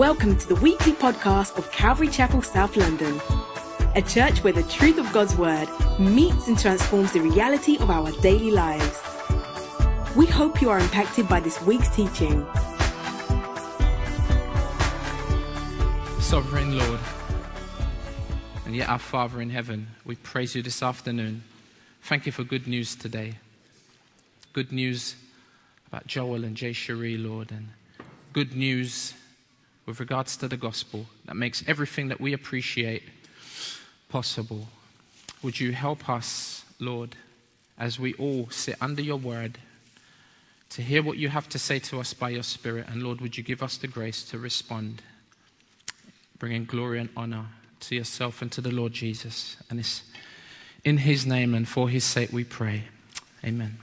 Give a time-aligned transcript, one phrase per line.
[0.00, 3.20] Welcome to the weekly podcast of Calvary Chapel, South London,
[3.94, 5.68] a church where the truth of God's Word
[5.98, 8.98] meets and transforms the reality of our daily lives.
[10.16, 12.46] We hope you are impacted by this week's teaching.
[16.18, 17.00] Sovereign Lord,
[18.64, 21.44] and yet our Father in heaven, we praise you this afternoon.
[22.04, 23.34] Thank you for good news today.
[24.54, 25.14] Good news
[25.88, 27.68] about Joel and Jay Cherie, Lord, and
[28.32, 29.12] good news
[29.86, 33.02] with regards to the gospel that makes everything that we appreciate
[34.08, 34.68] possible.
[35.42, 37.16] Would you help us, Lord,
[37.78, 39.58] as we all sit under your word,
[40.70, 42.86] to hear what you have to say to us by your Spirit?
[42.88, 45.02] And Lord, would you give us the grace to respond,
[46.38, 47.46] bringing glory and honor
[47.80, 49.56] to yourself and to the Lord Jesus?
[49.68, 50.02] And it's
[50.84, 52.84] in his name and for his sake we pray.
[53.44, 53.78] Amen.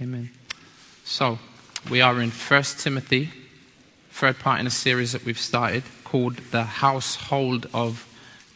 [0.00, 0.30] Amen.
[1.04, 1.38] So,
[1.90, 3.30] we are in 1 Timothy
[4.18, 8.04] third part in a series that we've started called The Household of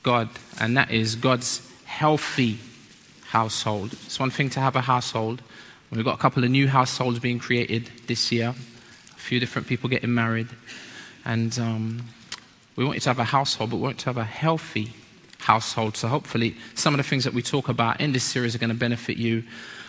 [0.02, 2.58] God, and that is God's healthy
[3.26, 3.92] household.
[3.92, 5.40] It's one thing to have a household.
[5.92, 9.88] We've got a couple of new households being created this year, a few different people
[9.88, 10.48] getting married,
[11.24, 12.08] and um,
[12.74, 14.94] we want you to have a household, but we want you to have a healthy
[15.38, 15.96] household.
[15.96, 18.70] So hopefully, some of the things that we talk about in this series are going
[18.70, 19.44] to benefit you.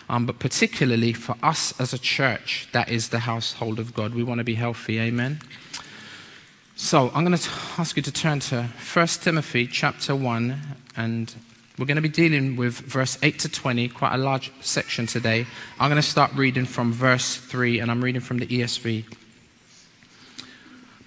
[0.08, 4.14] Um, but particularly for us as a church, that is the household of God.
[4.14, 4.98] We want to be healthy.
[4.98, 5.40] Amen.
[6.76, 10.60] So I'm going to ask you to turn to 1 Timothy chapter 1,
[10.96, 11.34] and
[11.78, 15.46] we're going to be dealing with verse 8 to 20, quite a large section today.
[15.78, 19.04] I'm going to start reading from verse 3, and I'm reading from the ESV.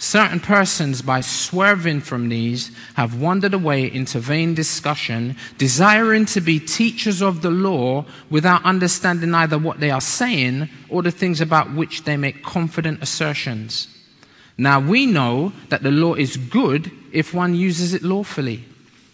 [0.00, 6.60] Certain persons, by swerving from these, have wandered away into vain discussion, desiring to be
[6.60, 11.74] teachers of the law without understanding either what they are saying or the things about
[11.74, 13.88] which they make confident assertions.
[14.56, 18.64] Now we know that the law is good if one uses it lawfully.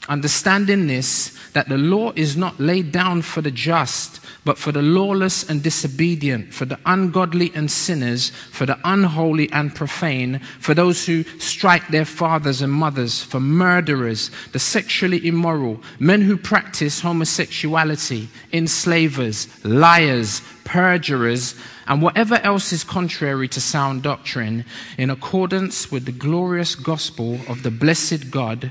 [0.08, 4.82] Understanding this, that the law is not laid down for the just, but for the
[4.82, 11.06] lawless and disobedient, for the ungodly and sinners, for the unholy and profane, for those
[11.06, 18.28] who strike their fathers and mothers, for murderers, the sexually immoral, men who practice homosexuality,
[18.52, 21.54] enslavers, liars, perjurers,
[21.86, 24.66] and whatever else is contrary to sound doctrine,
[24.98, 28.70] in accordance with the glorious gospel of the blessed God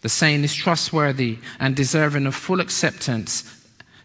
[0.00, 3.44] The saying is trustworthy and deserving of full acceptance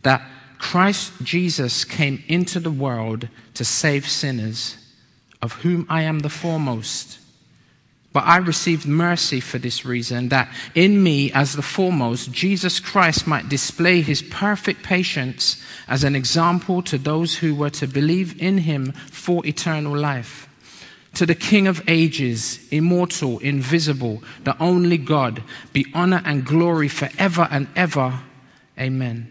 [0.01, 0.27] that
[0.57, 4.77] Christ Jesus came into the world to save sinners,
[5.41, 7.19] of whom I am the foremost.
[8.13, 13.25] But I received mercy for this reason, that in me, as the foremost, Jesus Christ
[13.25, 18.59] might display his perfect patience as an example to those who were to believe in
[18.59, 20.47] him for eternal life.
[21.15, 27.47] To the King of ages, immortal, invisible, the only God, be honor and glory forever
[27.51, 28.19] and ever.
[28.79, 29.29] Amen.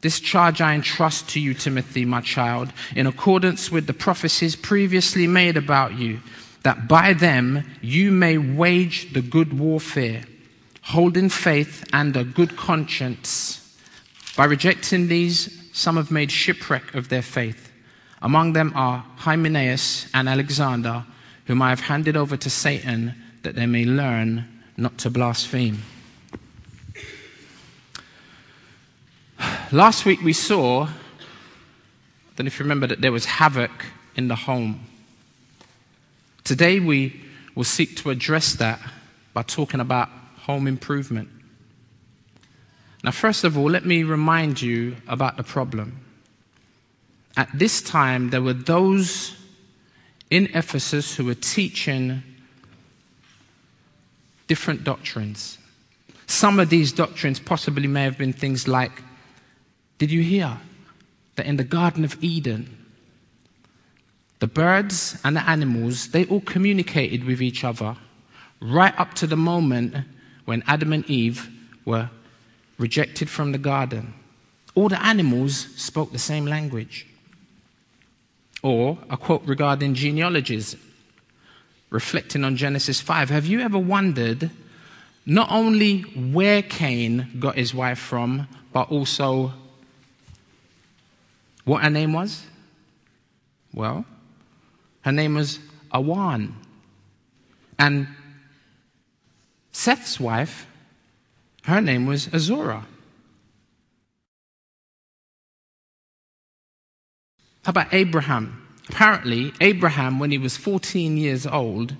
[0.00, 5.26] This charge I entrust to you, Timothy, my child, in accordance with the prophecies previously
[5.26, 6.20] made about you,
[6.62, 10.22] that by them you may wage the good warfare,
[10.82, 13.76] holding faith and a good conscience.
[14.36, 17.67] By rejecting these, some have made shipwreck of their faith.
[18.20, 21.04] Among them are Hymenaeus and Alexander,
[21.46, 25.82] whom I have handed over to Satan that they may learn not to blaspheme.
[29.70, 30.88] Last week we saw, I
[32.36, 33.70] don't know if you remember, that there was havoc
[34.16, 34.80] in the home.
[36.42, 37.20] Today we
[37.54, 38.80] will seek to address that
[39.34, 41.28] by talking about home improvement.
[43.04, 46.00] Now, first of all, let me remind you about the problem.
[47.38, 49.36] At this time, there were those
[50.28, 52.20] in Ephesus who were teaching
[54.48, 55.56] different doctrines.
[56.26, 59.04] Some of these doctrines possibly may have been things like
[59.98, 60.58] Did you hear
[61.36, 62.76] that in the Garden of Eden,
[64.40, 67.96] the birds and the animals, they all communicated with each other
[68.60, 69.94] right up to the moment
[70.44, 71.48] when Adam and Eve
[71.84, 72.10] were
[72.78, 74.12] rejected from the garden.
[74.74, 77.06] All the animals spoke the same language.
[78.62, 80.76] Or a quote regarding genealogies,
[81.90, 83.30] reflecting on Genesis 5.
[83.30, 84.50] Have you ever wondered
[85.24, 89.52] not only where Cain got his wife from, but also
[91.64, 92.44] what her name was?
[93.74, 94.06] Well,
[95.02, 95.58] her name was
[95.92, 96.52] Awan.
[97.78, 98.08] And
[99.70, 100.66] Seth's wife,
[101.64, 102.84] her name was Azura.
[107.68, 108.66] How about Abraham?
[108.88, 111.94] Apparently, Abraham, when he was 14 years old,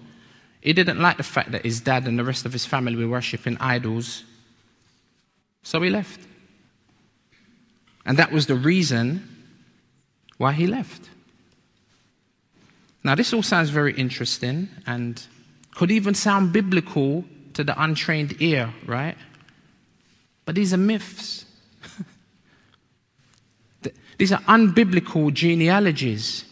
[0.63, 3.07] he didn't like the fact that his dad and the rest of his family were
[3.07, 4.25] worshipping idols.
[5.63, 6.21] So he left.
[8.07, 9.29] And that was the reason
[10.39, 11.11] why he left.
[13.05, 15.23] Now, this all sounds very interesting and
[15.75, 19.19] could even sound biblical to the untrained ear, right?
[20.47, 21.45] But these are myths.
[24.19, 26.45] these are unbiblical genealogies.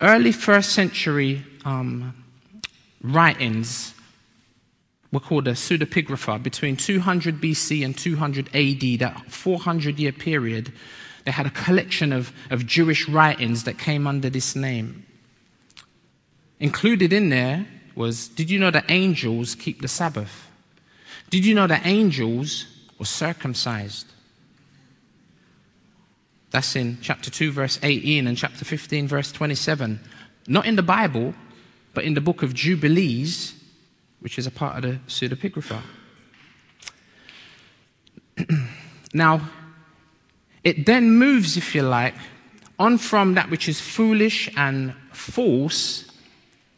[0.00, 2.14] Early first century um,
[3.02, 3.94] writings
[5.12, 10.72] were called a pseudepigrapha between 200 BC and 200 AD, that 400 year period
[11.24, 15.06] they had a collection of, of Jewish writings that came under this name.
[16.60, 20.48] Included in there was Did you know that angels keep the Sabbath?
[21.30, 22.66] Did you know that angels
[22.98, 24.06] were circumcised?
[26.54, 29.98] That's in chapter 2, verse 18, and chapter 15, verse 27.
[30.46, 31.34] Not in the Bible,
[31.94, 33.60] but in the book of Jubilees,
[34.20, 35.82] which is a part of the pseudepigrapha.
[39.14, 39.50] now,
[40.62, 42.14] it then moves, if you like,
[42.78, 46.04] on from that which is foolish and false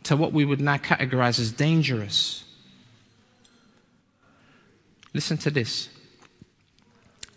[0.05, 2.45] to what we would now categorize as dangerous.
[5.13, 5.91] Listen to this.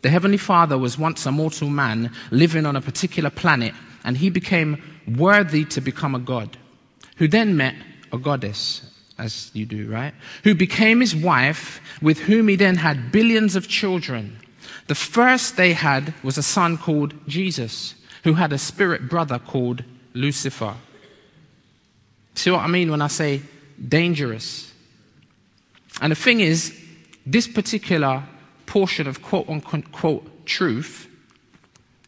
[0.02, 3.74] The Heavenly Father was once a mortal man living on a particular planet,
[4.04, 4.82] and he became
[5.18, 6.58] worthy to become a god,
[7.18, 7.76] who then met
[8.12, 8.82] a goddess,
[9.18, 10.14] as you do, right?
[10.44, 14.40] Who became his wife, with whom he then had billions of children.
[14.88, 19.84] The first they had was a son called Jesus, who had a spirit brother called
[20.14, 20.76] Lucifer.
[22.36, 23.42] See what I mean when I say
[23.88, 24.74] dangerous?
[26.02, 26.78] And the thing is,
[27.26, 28.24] this particular
[28.70, 31.08] portion of quote unquote truth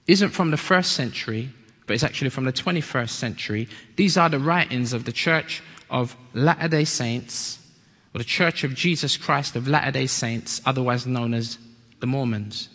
[0.05, 1.49] isn't from the first century,
[1.87, 3.67] but it's actually from the 21st century.
[3.95, 7.57] These are the writings of the Church of Latter day Saints,
[8.13, 11.57] or the Church of Jesus Christ of Latter day Saints, otherwise known as
[11.99, 12.69] the Mormons.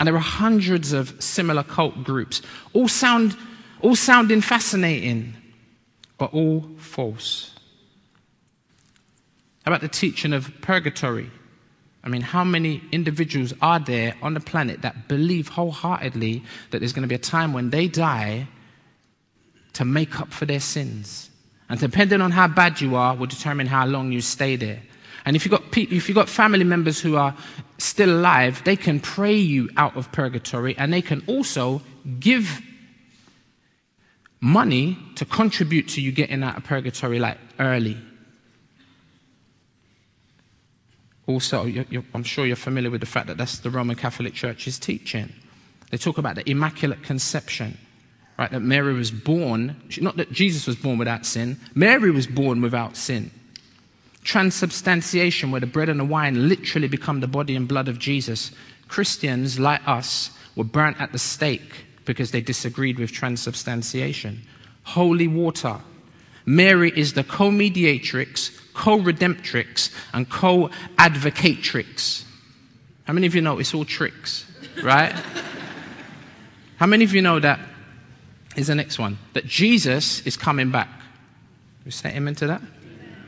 [0.00, 2.40] And there are hundreds of similar cult groups,
[2.72, 3.36] all, sound,
[3.82, 5.34] all sounding fascinating,
[6.16, 7.54] but all false.
[9.64, 11.30] How about the teaching of purgatory?
[12.04, 16.92] I mean, how many individuals are there on the planet that believe wholeheartedly that there's
[16.92, 18.46] going to be a time when they die
[19.72, 21.30] to make up for their sins?
[21.70, 24.82] And depending on how bad you are, will determine how long you stay there.
[25.24, 27.34] And if you've got, if you've got family members who are
[27.78, 31.80] still alive, they can pray you out of purgatory and they can also
[32.20, 32.60] give
[34.40, 37.96] money to contribute to you getting out of purgatory like early.
[41.26, 44.34] Also, you're, you're, I'm sure you're familiar with the fact that that's the Roman Catholic
[44.34, 45.32] Church's teaching.
[45.90, 47.78] They talk about the Immaculate Conception,
[48.38, 48.50] right?
[48.50, 52.96] That Mary was born, not that Jesus was born without sin, Mary was born without
[52.96, 53.30] sin
[54.24, 58.50] transubstantiation, where the bread and the wine literally become the body and blood of Jesus,
[58.88, 64.42] Christians like us were burnt at the stake because they disagreed with transubstantiation.
[64.82, 65.78] Holy water.
[66.46, 72.24] Mary is the co mediatrix, co redemptrix, and co advocatrix.
[73.04, 74.46] How many of you know it's all tricks,
[74.82, 75.12] right?
[76.76, 77.60] How many of you know that?
[78.56, 80.88] Is the next one that Jesus is coming back?
[81.84, 82.62] We say amen to that?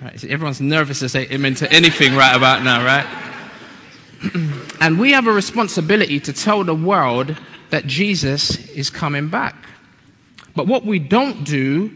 [0.01, 0.25] Right?
[0.25, 3.07] Everyone's nervous to say amen to anything right about now, right?
[4.81, 7.37] and we have a responsibility to tell the world
[7.71, 9.57] that Jesus is coming back.
[10.55, 11.93] But what we don't do,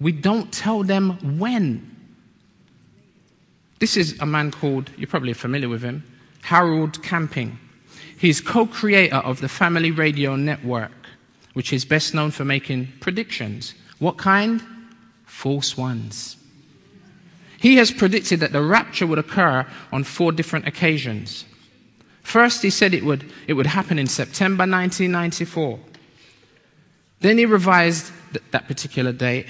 [0.00, 1.91] we don't tell them when.
[3.82, 6.04] This is a man called, you're probably familiar with him,
[6.42, 7.58] Harold Camping.
[8.16, 11.08] He's co creator of the Family Radio Network,
[11.54, 13.74] which is best known for making predictions.
[13.98, 14.62] What kind?
[15.26, 16.36] False ones.
[17.58, 21.44] He has predicted that the rapture would occur on four different occasions.
[22.22, 25.80] First, he said it would, it would happen in September 1994.
[27.18, 29.46] Then he revised th- that particular date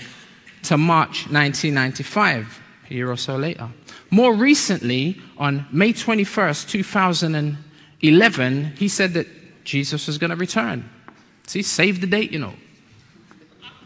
[0.62, 3.68] to March 1995, a year or so later.
[4.12, 9.26] More recently, on May 21st, 2011, he said that
[9.64, 10.86] Jesus was going to return.
[11.46, 12.52] See, save the date, you know.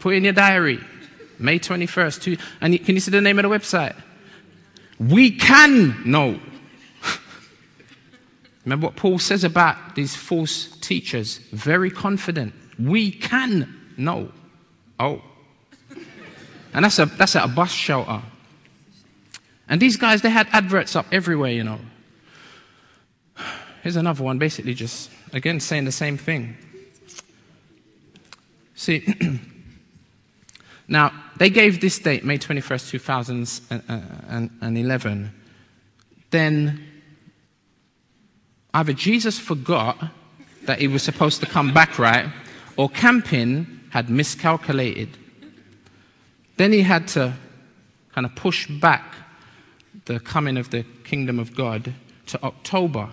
[0.01, 0.81] Put in your diary.
[1.39, 2.21] May 21st.
[2.21, 3.95] Two, and can you see the name of the website?
[4.99, 6.37] We can know.
[8.65, 11.37] Remember what Paul says about these false teachers?
[11.53, 12.53] Very confident.
[12.77, 14.33] We can know.
[14.99, 15.21] Oh.
[16.73, 18.21] And that's, a, that's at a bus shelter.
[19.69, 21.79] And these guys, they had adverts up everywhere, you know.
[23.83, 26.57] Here's another one, basically just, again, saying the same thing.
[28.75, 29.05] See,
[30.87, 35.23] now, they gave this date, May 21st, 2011.
[35.23, 35.29] Uh, uh,
[36.29, 36.85] then
[38.73, 39.97] either Jesus forgot
[40.63, 42.29] that he was supposed to come back right,
[42.75, 45.17] or Camping had miscalculated.
[46.57, 47.33] Then he had to
[48.13, 49.15] kind of push back
[50.07, 51.93] the coming of the kingdom of God
[52.27, 53.09] to October.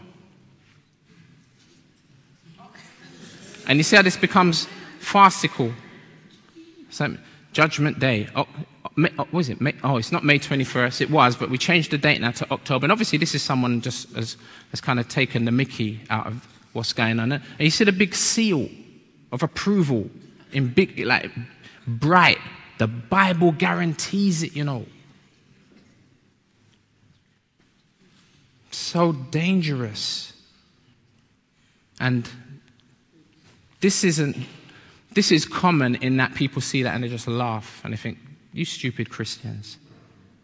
[3.66, 4.68] And you see how this becomes
[5.00, 5.72] farcical.
[6.90, 7.16] So,
[7.52, 8.28] Judgment Day.
[8.36, 8.46] Oh,
[8.96, 9.60] oh, it?
[9.60, 11.00] May, oh, it's not May 21st.
[11.00, 12.84] It was, but we changed the date now to October.
[12.84, 14.36] And obviously, this is someone just has,
[14.70, 17.32] has kind of taken the mickey out of what's going on.
[17.32, 18.68] And you see the big seal
[19.32, 20.08] of approval
[20.52, 21.30] in big, like,
[21.86, 22.38] bright.
[22.78, 24.84] The Bible guarantees it, you know.
[28.74, 30.32] So dangerous.
[32.00, 32.28] And
[33.80, 34.36] this isn't
[35.12, 38.18] this is common in that people see that and they just laugh and they think,
[38.52, 39.78] you stupid Christians.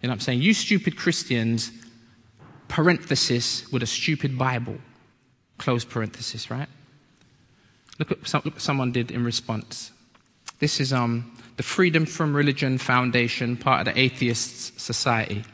[0.00, 0.42] You know what I'm saying?
[0.42, 1.72] You stupid Christians,
[2.68, 4.78] parenthesis with a stupid Bible.
[5.58, 6.68] Close parenthesis, right?
[7.99, 9.90] Look at, some, look someone did in response.
[10.60, 15.44] This is um, the Freedom from Religion Foundation, part of the Atheists Society.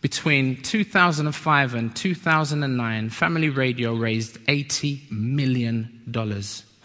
[0.00, 6.04] Between 2005 and 2009, Family Radio raised $80 million.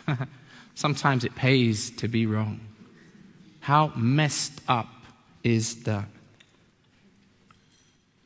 [0.76, 2.60] Sometimes it pays to be wrong.
[3.60, 4.90] How messed up
[5.44, 6.06] is that?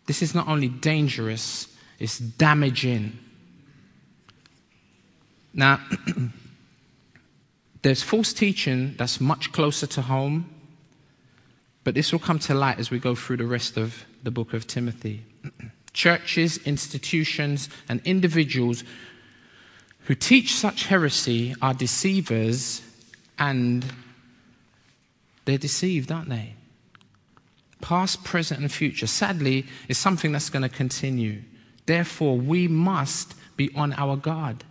[0.06, 1.68] This is not only dangerous,
[2.00, 3.20] it's damaging.
[5.54, 5.82] Now,
[7.82, 10.50] there's false teaching that's much closer to home,
[11.84, 14.52] but this will come to light as we go through the rest of the book
[14.54, 15.24] of Timothy.
[15.94, 18.84] Churches, institutions, and individuals
[20.02, 22.82] who teach such heresy are deceivers
[23.40, 23.86] and
[25.46, 26.56] they're deceived, aren't they?
[27.80, 31.42] Past, present, and future, sadly, is something that's going to continue.
[31.86, 34.66] Therefore, we must be on our guard.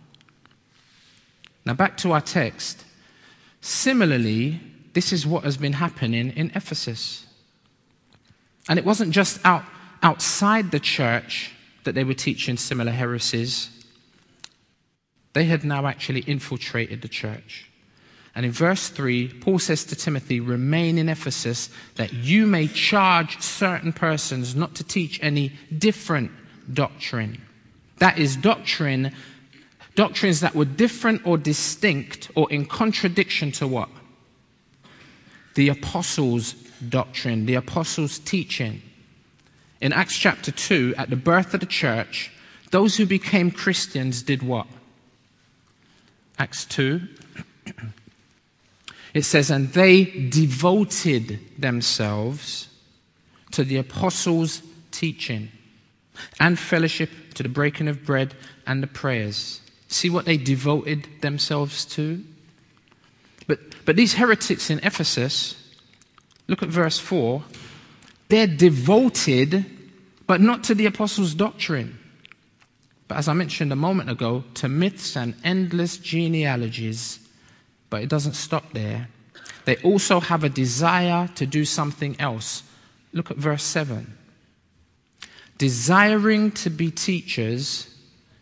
[1.65, 2.85] Now, back to our text.
[3.61, 4.61] Similarly,
[4.93, 7.25] this is what has been happening in Ephesus.
[8.69, 9.63] And it wasn't just out,
[10.03, 13.69] outside the church that they were teaching similar heresies.
[15.33, 17.69] They had now actually infiltrated the church.
[18.35, 23.41] And in verse 3, Paul says to Timothy, Remain in Ephesus, that you may charge
[23.41, 26.29] certain persons not to teach any different
[26.71, 27.41] doctrine.
[27.97, 29.11] That is, doctrine,
[29.95, 33.89] doctrines that were different or distinct or in contradiction to what?
[35.55, 36.53] The apostles'
[36.89, 38.81] doctrine, the apostles' teaching.
[39.81, 42.31] In Acts chapter 2, at the birth of the church,
[42.71, 44.67] those who became Christians did what?
[46.39, 47.01] Acts 2.
[49.13, 52.69] It says, And they devoted themselves
[53.51, 55.49] to the apostles' teaching
[56.39, 59.61] and fellowship, to the breaking of bread and the prayers.
[59.87, 62.23] See what they devoted themselves to?
[63.47, 65.55] But, but these heretics in Ephesus,
[66.47, 67.43] look at verse 4,
[68.29, 69.65] they're devoted,
[70.25, 71.97] but not to the apostles' doctrine
[73.07, 77.19] but as I mentioned a moment ago, to myths and endless genealogies.
[77.89, 79.07] But it doesn't stop there.
[79.65, 82.63] They also have a desire to do something else.
[83.13, 84.17] Look at verse 7.
[85.57, 87.93] Desiring to be teachers,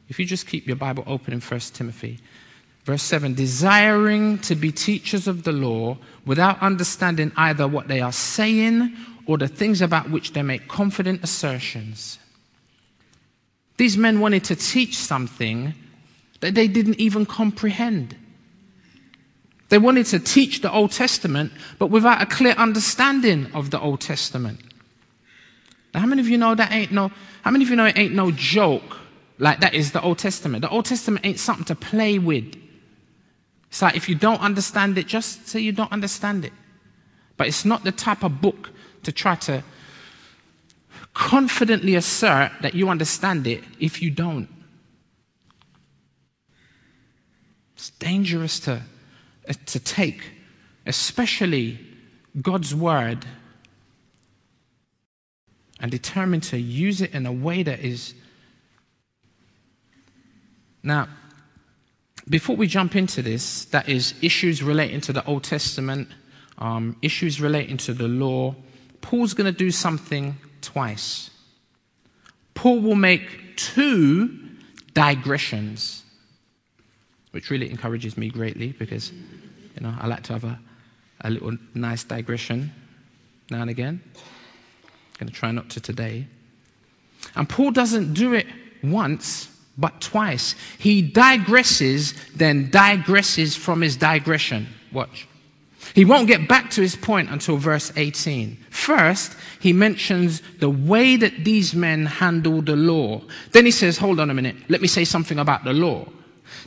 [0.09, 2.19] if you just keep your Bible open in 1 Timothy,
[2.83, 8.11] verse 7 desiring to be teachers of the law without understanding either what they are
[8.11, 12.19] saying or the things about which they make confident assertions.
[13.77, 15.73] These men wanted to teach something
[16.39, 18.15] that they didn't even comprehend.
[19.69, 24.01] They wanted to teach the Old Testament, but without a clear understanding of the Old
[24.01, 24.59] Testament.
[25.93, 27.97] Now, how many of you know that ain't no, how many of you know it
[27.97, 28.99] ain't no joke?
[29.37, 30.61] Like that is the Old Testament.
[30.61, 32.55] The Old Testament ain't something to play with.
[33.69, 36.53] It's like if you don't understand it, just say you don't understand it.
[37.37, 38.71] But it's not the type of book
[39.03, 39.63] to try to
[41.13, 44.49] confidently assert that you understand it if you don't.
[47.75, 48.81] It's dangerous to,
[49.47, 50.31] uh, to take,
[50.85, 51.79] especially
[52.41, 53.25] God's word,
[55.79, 58.13] and determine to use it in a way that is.
[60.83, 61.07] Now,
[62.29, 66.09] before we jump into this, that is issues relating to the Old Testament,
[66.57, 68.55] um, issues relating to the law,
[69.01, 71.29] Paul's going to do something twice.
[72.55, 74.39] Paul will make two
[74.93, 76.03] digressions,
[77.31, 80.59] which really encourages me greatly because, you know, I like to have a,
[81.21, 82.73] a little nice digression
[83.51, 84.01] now and again.
[84.15, 86.27] I'm going to try not to today.
[87.35, 88.47] And Paul doesn't do it
[88.83, 90.55] once, but twice.
[90.77, 94.67] He digresses, then digresses from his digression.
[94.91, 95.27] Watch.
[95.93, 98.57] He won't get back to his point until verse 18.
[98.69, 103.21] First, he mentions the way that these men handle the law.
[103.51, 106.07] Then he says, Hold on a minute, let me say something about the law.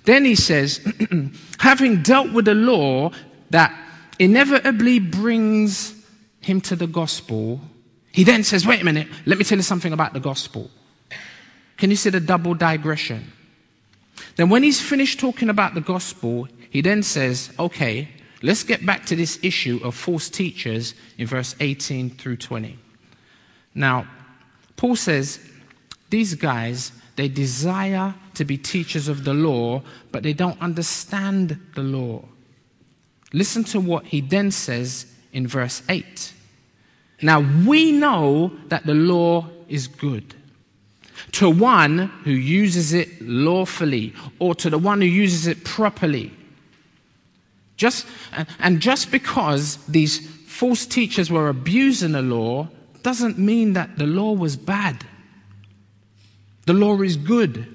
[0.04, 0.80] Then he says,
[1.58, 3.10] having dealt with the law
[3.50, 3.76] that
[4.18, 5.94] inevitably brings
[6.40, 7.60] him to the gospel,
[8.12, 10.70] he then says, Wait a minute, let me tell you something about the gospel.
[11.78, 13.32] Can you see the double digression?
[14.36, 18.08] Then, when he's finished talking about the gospel, he then says, Okay,
[18.40, 22.78] Let's get back to this issue of false teachers in verse 18 through 20.
[23.74, 24.06] Now,
[24.76, 25.40] Paul says
[26.08, 29.82] these guys, they desire to be teachers of the law,
[30.12, 32.24] but they don't understand the law.
[33.32, 36.32] Listen to what he then says in verse 8.
[37.20, 40.34] Now, we know that the law is good
[41.32, 46.32] to one who uses it lawfully or to the one who uses it properly.
[47.76, 48.06] Just,
[48.58, 52.68] and just because these false teachers were abusing the law
[53.02, 55.04] doesn't mean that the law was bad.
[56.66, 57.74] The law is good,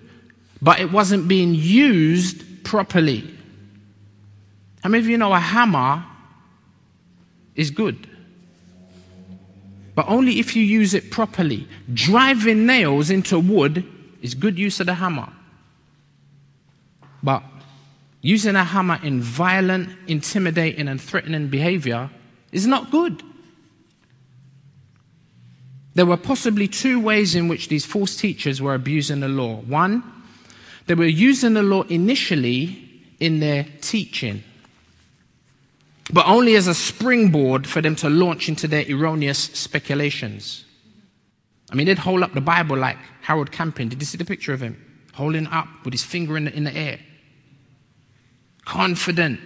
[0.62, 3.34] but it wasn't being used properly.
[4.84, 6.06] How many of you know a hammer
[7.56, 8.08] is good?
[9.96, 11.68] But only if you use it properly.
[11.94, 13.86] Driving nails into wood
[14.22, 15.30] is good use of the hammer.
[17.22, 17.44] But
[18.22, 22.10] using a hammer in violent, intimidating, and threatening behavior
[22.52, 23.22] is not good.
[25.96, 29.58] There were possibly two ways in which these false teachers were abusing the law.
[29.58, 30.04] One,
[30.88, 34.44] they were using the law initially in their teaching,
[36.12, 40.66] but only as a springboard for them to launch into their erroneous speculations.
[41.72, 43.90] I mean, they'd hold up the Bible like Harold Camping.
[43.90, 44.78] Did you see the picture of him?
[45.14, 47.00] Holding up with his finger in the, in the air
[48.66, 49.40] confident,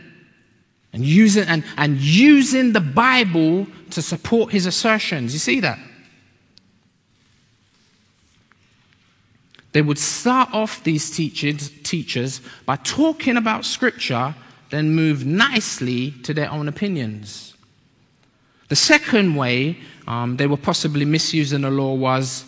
[0.93, 5.33] and using, and, and using the Bible to support his assertions.
[5.33, 5.79] You see that?
[9.73, 14.33] They would start off these teachers, teachers by talking about Scripture,
[14.69, 17.55] then move nicely to their own opinions.
[18.69, 19.77] The second way
[20.07, 22.45] um, they were possibly misusing the law was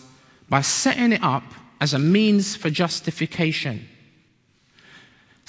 [0.48, 1.44] by setting it up
[1.80, 3.88] as a means for justification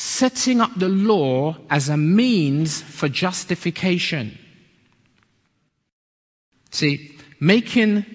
[0.01, 4.37] setting up the law as a means for justification.
[6.71, 8.05] See, making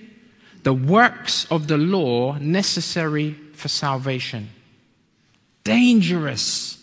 [0.64, 4.49] the works of the law necessary for salvation.
[5.62, 6.76] Dangerous.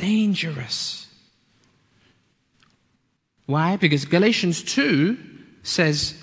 [0.00, 1.06] Dangerous.
[3.44, 3.76] Why?
[3.76, 5.18] Because Galatians 2
[5.62, 6.14] says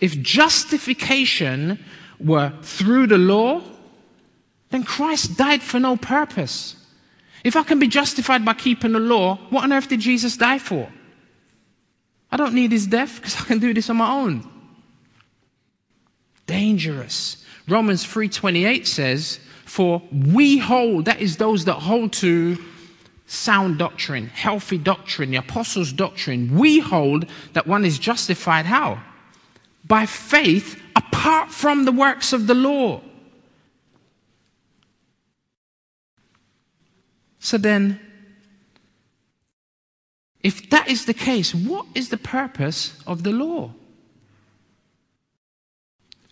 [0.00, 1.78] if justification
[2.18, 3.62] were through the law,
[4.70, 6.74] then Christ died for no purpose.
[7.44, 10.58] If I can be justified by keeping the law, what on earth did Jesus die
[10.58, 10.90] for?
[12.32, 14.48] I don't need his death because I can do this on my own.
[16.46, 17.44] Dangerous.
[17.68, 22.58] Romans 3:28 says, "For we hold, that is those that hold to
[23.30, 29.00] sound doctrine, healthy doctrine, the apostles' doctrine, we hold that one is justified how?
[29.86, 33.02] By faith apart from the works of the law."
[37.38, 38.00] So then,
[40.42, 43.72] if that is the case, what is the purpose of the law?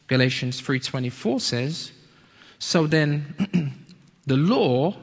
[0.09, 1.93] Galatians 3:24 says,
[2.59, 3.35] so then
[4.27, 4.97] the law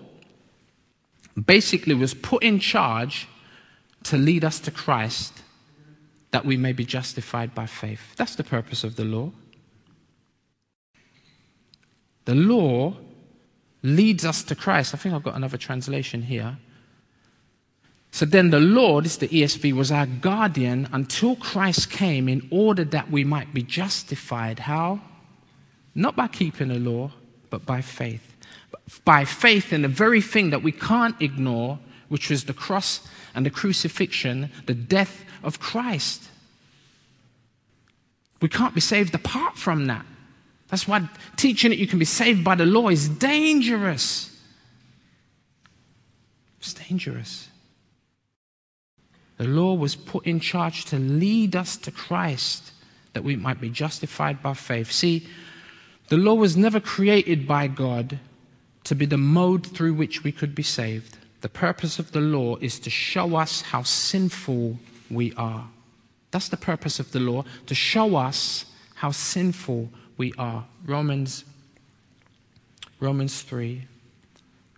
[1.44, 3.28] basically was put in charge
[4.04, 5.34] to lead us to Christ
[6.32, 8.16] that we may be justified by faith.
[8.18, 9.32] That's the purpose of the law.
[12.26, 12.98] The law
[13.84, 14.94] leads us to Christ.
[14.94, 16.58] I think I've got another translation here.
[18.12, 22.48] So then the law, this is the ESV, was our guardian until Christ came in
[22.50, 24.60] order that we might be justified.
[24.60, 25.02] How?
[25.94, 27.12] Not by keeping the law,
[27.50, 28.35] but by faith.
[29.04, 33.46] By faith in the very thing that we can't ignore, which was the cross and
[33.46, 36.24] the crucifixion, the death of Christ.
[38.42, 40.06] We can't be saved apart from that.
[40.70, 44.32] That's why teaching that you can be saved by the law is dangerous.
[46.60, 47.50] It's dangerous.
[49.38, 52.72] The law was put in charge to lead us to Christ
[53.14, 54.92] that we might be justified by faith.
[54.92, 55.28] See,
[56.10, 58.20] the law was never created by God
[58.86, 61.18] to be the mode through which we could be saved.
[61.42, 64.80] The purpose of the law is to show us how sinful
[65.12, 65.68] we are.
[66.32, 70.66] That's the purpose of the law, to show us how sinful we are.
[70.86, 71.46] Romans
[73.00, 73.84] Romans 3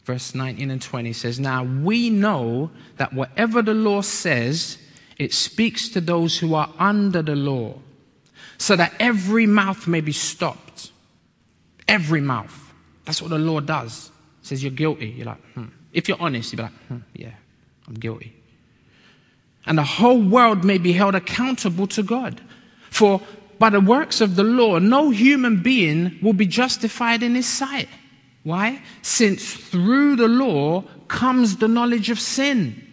[0.07, 4.77] verse 19 and 20 says, Now we know that whatever the law says,
[5.17, 7.75] it speaks to those who are under the law,
[8.57, 10.91] so that every mouth may be stopped.
[11.87, 12.66] Every mouth.
[13.07, 14.11] That's what the law does.
[14.41, 15.07] Says you're guilty.
[15.07, 15.67] You're like, hmm.
[15.93, 17.31] If you're honest, you'll be like, hmm, yeah,
[17.87, 18.33] I'm guilty.
[19.65, 22.41] And the whole world may be held accountable to God.
[22.89, 23.21] For
[23.59, 27.87] by the works of the law, no human being will be justified in his sight.
[28.43, 28.81] Why?
[29.03, 32.83] Since through the law comes the knowledge of sin.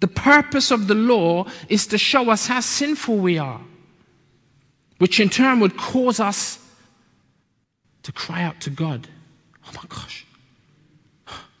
[0.00, 3.60] The purpose of the law is to show us how sinful we are,
[4.98, 6.60] which in turn would cause us
[8.08, 9.06] to cry out to God.
[9.66, 10.24] Oh my gosh,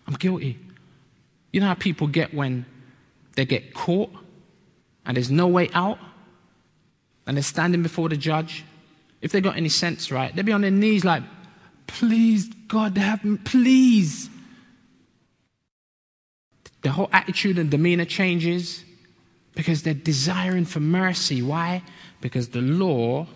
[0.06, 0.58] I'm guilty.
[1.52, 2.64] You know how people get when
[3.36, 4.10] they get caught
[5.04, 5.98] and there's no way out
[7.26, 8.64] and they're standing before the judge?
[9.20, 11.22] If they got any sense, right, they'd be on their knees like,
[11.86, 14.30] Please, God, have me, please.
[16.80, 18.84] The whole attitude and demeanor changes
[19.54, 21.42] because they're desiring for mercy.
[21.42, 21.82] Why?
[22.22, 23.26] Because the law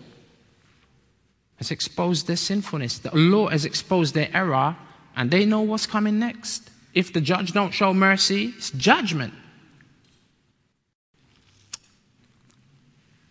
[1.63, 2.99] has exposed their sinfulness.
[2.99, 4.75] The law has exposed their error,
[5.15, 6.69] and they know what's coming next.
[6.93, 9.33] If the judge don't show mercy, it's judgment.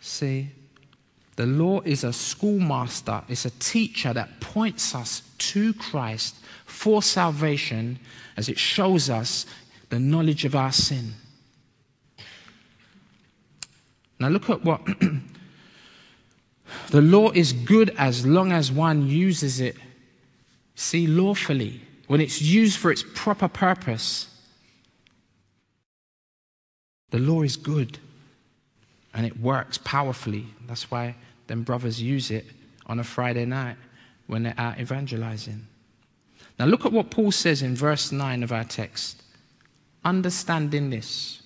[0.00, 0.48] See,
[1.36, 7.98] the law is a schoolmaster, it's a teacher that points us to Christ for salvation
[8.36, 9.44] as it shows us
[9.90, 11.12] the knowledge of our sin.
[14.18, 14.80] Now, look at what
[16.90, 19.76] the law is good as long as one uses it,
[20.74, 24.28] see, lawfully, when it's used for its proper purpose.
[27.10, 27.98] The law is good
[29.14, 30.46] and it works powerfully.
[30.66, 31.14] That's why
[31.46, 32.46] them brothers use it
[32.86, 33.76] on a Friday night
[34.26, 35.66] when they're out evangelizing.
[36.58, 39.22] Now, look at what Paul says in verse 9 of our text.
[40.04, 41.42] Understanding this.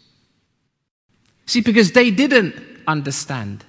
[1.47, 2.55] See, because they didn't
[2.87, 3.65] understand.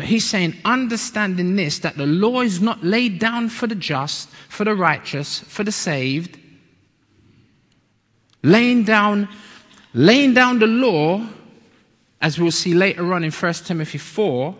[0.00, 4.30] But he's saying, understanding this, that the law is not laid down for the just,
[4.48, 6.38] for the righteous, for the saved.
[8.42, 9.28] Laying down,
[9.92, 11.26] laying down the law
[12.18, 14.56] as we'll see later on in 1 Timothy 4,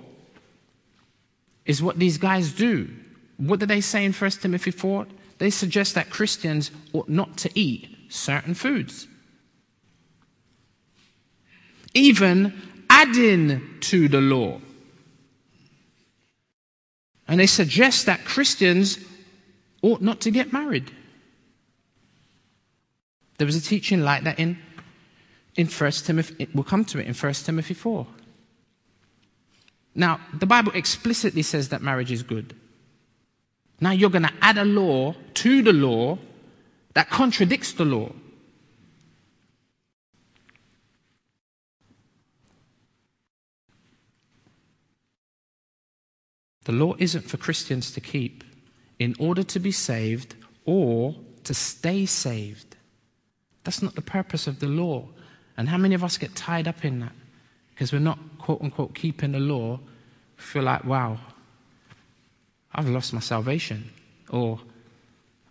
[1.65, 2.91] is what these guys do.
[3.39, 5.07] What do they say in 1 Timothy 4?
[5.39, 9.09] They suggest that Christians ought not to eat certain foods.
[11.95, 12.53] Even
[12.91, 14.61] adding to the law.
[17.31, 18.99] And they suggest that Christians
[19.83, 20.91] ought not to get married.
[23.39, 24.59] There was a teaching like that in
[25.57, 28.07] in 1 Timothy, we'll come to it in 1 Timothy 4.
[29.95, 32.55] Now, the Bible explicitly says that marriage is good.
[33.81, 36.19] Now you're going to add a law to the law
[36.95, 38.13] that contradicts the law.
[46.71, 48.45] The law isn't for Christians to keep
[49.01, 52.77] in order to be saved or to stay saved.
[53.65, 55.09] That's not the purpose of the law.
[55.57, 57.11] And how many of us get tied up in that?
[57.71, 59.81] Because we're not, quote unquote, keeping the law.
[60.37, 61.19] Feel like, wow,
[62.73, 63.91] I've lost my salvation.
[64.29, 64.61] Or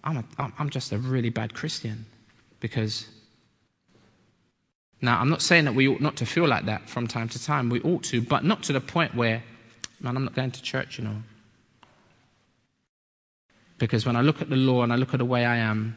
[0.06, 0.24] I'm, a,
[0.58, 2.06] I'm just a really bad Christian.
[2.62, 3.08] Because,
[5.02, 7.44] now, I'm not saying that we ought not to feel like that from time to
[7.44, 7.70] time.
[7.70, 9.44] We ought to, but not to the point where,
[10.00, 11.16] man, I'm not going to church, you know.
[13.78, 15.96] Because when I look at the law and I look at the way I am,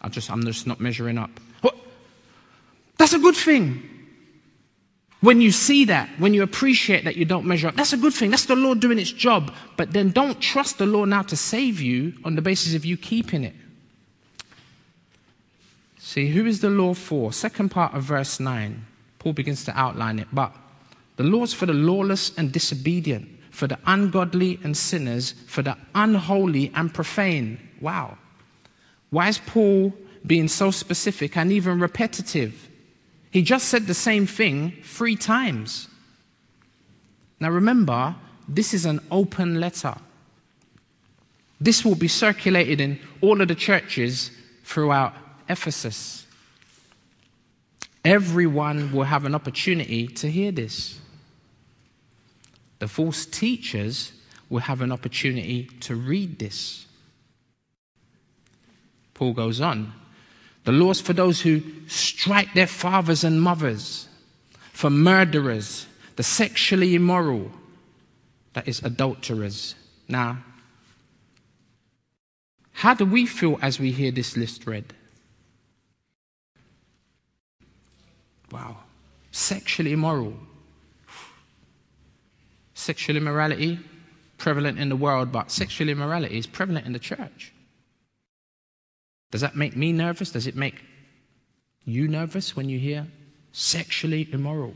[0.00, 1.30] I just, I'm just not measuring up.
[3.02, 3.82] That's a good thing.
[5.22, 8.14] When you see that, when you appreciate that you don't measure up, that's a good
[8.14, 8.30] thing.
[8.30, 9.52] That's the Lord doing its job.
[9.76, 12.96] But then don't trust the law now to save you on the basis of you
[12.96, 13.54] keeping it.
[15.98, 17.32] See, who is the law for?
[17.32, 18.86] Second part of verse 9.
[19.18, 20.28] Paul begins to outline it.
[20.32, 20.54] But
[21.16, 26.72] the law's for the lawless and disobedient, for the ungodly and sinners, for the unholy
[26.74, 27.58] and profane.
[27.80, 28.16] Wow.
[29.10, 29.92] Why is Paul
[30.26, 32.68] being so specific and even repetitive?
[33.30, 35.88] He just said the same thing three times.
[37.40, 38.14] Now remember,
[38.48, 39.94] this is an open letter.
[41.60, 44.30] This will be circulated in all of the churches
[44.64, 45.14] throughout
[45.48, 46.26] Ephesus.
[48.04, 50.98] Everyone will have an opportunity to hear this.
[52.82, 54.10] The false teachers
[54.50, 56.84] will have an opportunity to read this.
[59.14, 59.92] Paul goes on
[60.64, 64.08] the laws for those who strike their fathers and mothers,
[64.72, 67.52] for murderers, the sexually immoral,
[68.54, 69.76] that is, adulterers.
[70.08, 70.38] Now,
[72.72, 74.92] how do we feel as we hear this list read?
[78.50, 78.78] Wow.
[79.30, 80.34] Sexually immoral.
[82.82, 83.78] Sexual immorality,
[84.38, 87.52] prevalent in the world, but sexual immorality is prevalent in the church.
[89.30, 90.32] Does that make me nervous?
[90.32, 90.82] Does it make
[91.84, 93.06] you nervous when you hear
[93.52, 94.74] sexually immoral?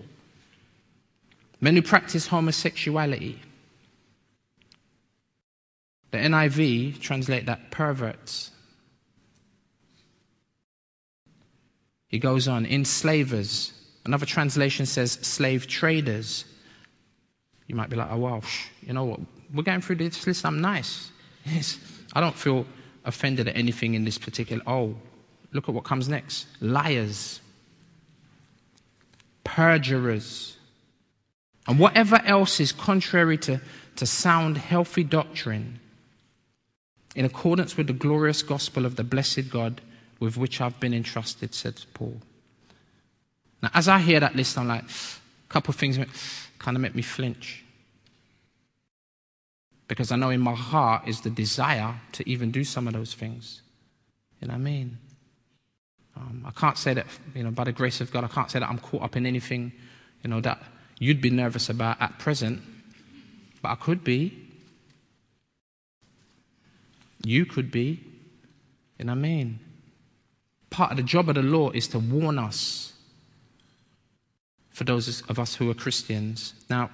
[1.61, 3.41] Men who practice homosexuality.
[6.13, 8.53] The NIV translate that perverts.
[12.07, 13.73] He goes on, enslavers.
[14.05, 16.45] Another translation says slave traders.
[17.67, 18.43] You might be like, oh, well,
[18.83, 19.21] you know what?
[19.53, 20.45] We're going through this list.
[20.45, 21.11] I'm nice.
[21.49, 21.79] Yes.
[22.13, 22.67] I don't feel
[23.05, 24.61] offended at anything in this particular.
[24.67, 24.97] Oh,
[25.53, 27.41] look at what comes next liars,
[29.45, 30.57] perjurers,
[31.69, 33.61] and whatever else is contrary to,
[33.95, 35.79] to sound, healthy doctrine
[37.15, 39.81] in accordance with the glorious gospel of the blessed God
[40.21, 42.21] with which I've been entrusted, said Paul.
[43.63, 44.87] Now, as I hear that list, I'm like, a
[45.49, 45.99] couple of things
[46.67, 47.65] kind of make me flinch.
[49.87, 53.15] Because I know in my heart is the desire to even do some of those
[53.15, 53.63] things.
[54.41, 54.99] You know what I mean?
[56.17, 58.59] Um, I can't say that, you know, by the grace of God, I can't say
[58.59, 59.71] that I'm caught up in anything,
[60.25, 60.61] you know, that
[60.99, 62.61] you'd be nervous about at present.
[63.63, 64.37] But I could be.
[67.23, 68.01] You could be.
[68.99, 69.61] You know what I mean?
[70.71, 72.93] Part of the job of the law is to warn us
[74.77, 76.53] for those of us who are Christians.
[76.69, 76.91] Now,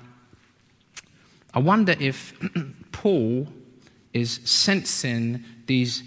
[1.53, 2.33] I wonder if
[2.93, 3.49] Paul
[4.13, 6.05] is sensing these,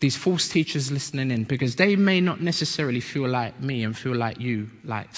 [0.00, 4.16] these false teachers listening in because they may not necessarily feel like me and feel
[4.16, 5.08] like you, like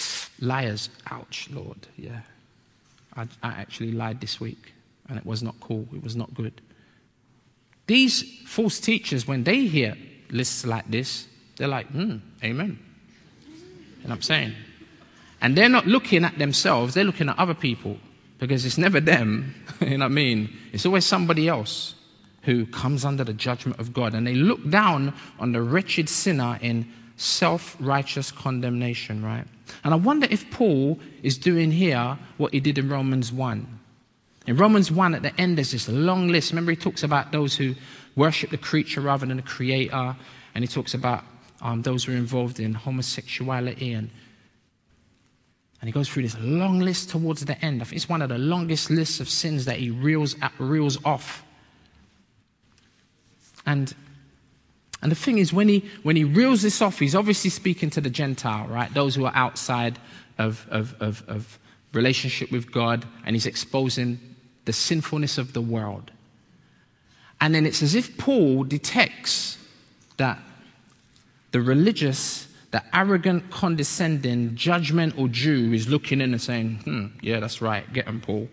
[0.41, 0.89] liars.
[1.09, 1.87] Ouch, Lord.
[1.97, 2.23] Yeah.
[3.15, 4.73] I, I actually lied this week
[5.09, 6.61] and it was not cool, it was not good.
[7.87, 9.97] These false teachers, when they hear
[10.31, 12.81] lists like this, they're like, hmm, amen.
[14.07, 14.55] And I'm saying,
[15.41, 17.99] and they're not looking at themselves, they're looking at other people
[18.39, 20.57] because it's never them, you know what I mean?
[20.73, 21.97] It's always somebody else
[22.43, 24.15] who comes under the judgment of God.
[24.15, 29.45] And they look down on the wretched sinner in self righteous condemnation, right?
[29.83, 33.81] And I wonder if Paul is doing here what he did in Romans 1.
[34.47, 36.53] In Romans 1, at the end, there's this long list.
[36.53, 37.75] Remember, he talks about those who
[38.15, 40.15] worship the creature rather than the creator.
[40.55, 41.25] And he talks about
[41.61, 44.11] um, those who are involved in homosexuality and
[45.81, 47.83] and he goes through this long list towards the end.
[47.83, 51.45] I think it's one of the longest lists of sins that he reels, reels off.
[53.67, 53.95] And,
[55.03, 58.01] and the thing is, when he, when he reels this off, he's obviously speaking to
[58.01, 58.93] the Gentile, right?
[58.95, 59.99] Those who are outside
[60.39, 61.59] of, of, of, of
[61.93, 64.19] relationship with God, and he's exposing
[64.65, 66.11] the sinfulness of the world.
[67.41, 69.59] And then it's as if Paul detects
[70.17, 70.39] that
[71.53, 77.63] the religious the arrogant, condescending, judgmental Jew is looking in and saying, hmm, yeah, that's
[77.63, 78.49] right, get them, Paul.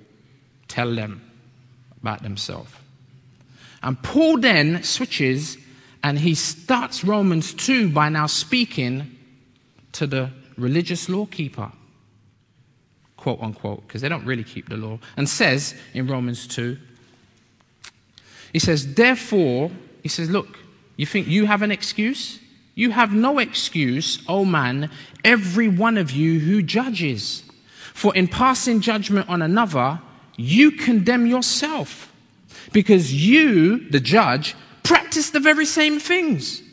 [0.68, 1.22] Tell them
[2.02, 2.72] about themselves.
[3.82, 5.58] And Paul then switches
[6.04, 9.18] and he starts Romans 2 by now speaking
[9.94, 11.72] to the religious lawkeeper,
[13.18, 16.78] quote unquote, because they don't really keep the law, and says in Romans 2,
[18.54, 20.60] he says, therefore, he says, look,
[20.96, 22.40] you think you have an excuse?
[22.76, 24.90] You have no excuse, O oh man,
[25.24, 27.44] every one of you who judges.
[27.94, 30.02] For in passing judgment on another,
[30.36, 32.12] you condemn yourself.
[32.72, 36.64] Because you, the judge, practice the very same things.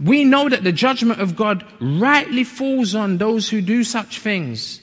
[0.00, 4.80] We know that the judgment of God rightly falls on those who do such things.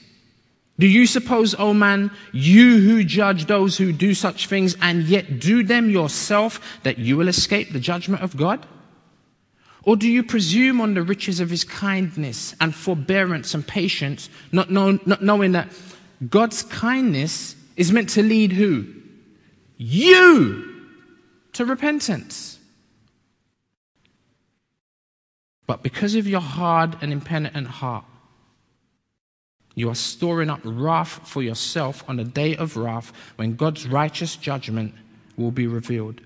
[0.78, 5.04] Do you suppose, O oh man, you who judge those who do such things and
[5.04, 8.66] yet do them yourself, that you will escape the judgment of God?
[9.84, 14.70] Or do you presume on the riches of his kindness and forbearance and patience, not,
[14.70, 15.68] know, not knowing that
[16.28, 18.86] God's kindness is meant to lead who?
[19.78, 20.84] You
[21.54, 22.58] to repentance.
[25.66, 28.04] But because of your hard and impenitent heart,
[29.74, 34.36] you are storing up wrath for yourself on the day of wrath when God's righteous
[34.36, 34.94] judgment
[35.36, 36.20] will be revealed.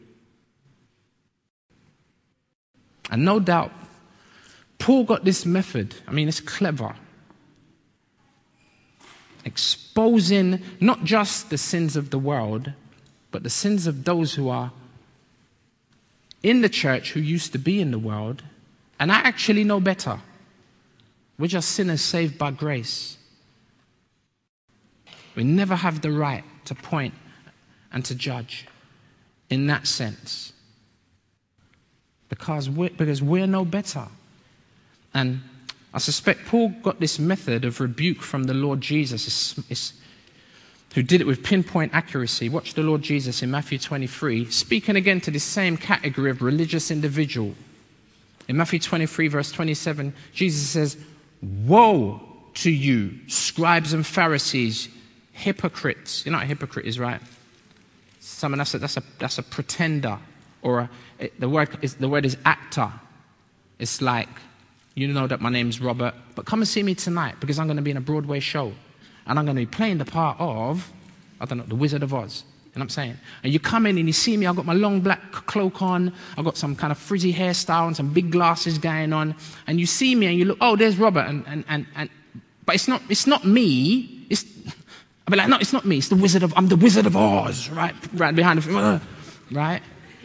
[3.11, 3.73] And no doubt,
[4.79, 5.95] Paul got this method.
[6.07, 6.95] I mean, it's clever.
[9.45, 12.73] Exposing not just the sins of the world,
[13.31, 14.73] but the sins of those who are
[16.43, 18.43] in the church who used to be in the world.
[18.99, 20.21] And I actually know better.
[21.38, 23.19] We're just sinners saved by grace.
[25.35, 27.14] We never have the right to point
[27.93, 28.67] and to judge
[29.51, 30.54] in that sense.
[32.28, 34.06] Because we're, because we're no better.
[35.12, 35.40] And
[35.92, 39.54] I suspect Paul got this method of rebuke from the Lord Jesus,
[40.94, 42.48] who did it with pinpoint accuracy.
[42.48, 46.90] Watch the Lord Jesus in Matthew 23, speaking again to this same category of religious
[46.90, 47.54] individual.
[48.48, 50.96] In Matthew 23, verse 27, Jesus says,
[51.42, 52.20] Woe
[52.54, 54.88] to you, scribes and Pharisees,
[55.32, 56.24] hypocrites.
[56.24, 57.20] You know what a hypocrite is, right?
[58.20, 60.18] Someone that's a, that's a, that's a pretender,
[60.64, 62.90] or a, the, word is, the word is actor.
[63.79, 64.29] It's like,
[64.94, 67.77] you know that my name's Robert, but come and see me tonight because I'm going
[67.77, 68.72] to be in a Broadway show.
[69.27, 70.92] And I'm going to be playing the part of,
[71.40, 72.44] I don't know, the Wizard of Oz.
[72.74, 73.16] You know what I'm saying?
[73.44, 76.12] And you come in and you see me, I've got my long black cloak on,
[76.37, 79.37] I've got some kind of frizzy hairstyle and some big glasses going on,
[79.68, 82.11] and you see me and you look, oh, there's Robert, and, and, and, and
[82.66, 84.44] but it's not, it's not me, it's,
[85.27, 85.98] I'll be like, no, it's not me.
[85.98, 87.94] It's the Wizard of, I'm the Wizard of Oz, right?
[88.12, 89.00] Right behind the,
[89.53, 89.83] right?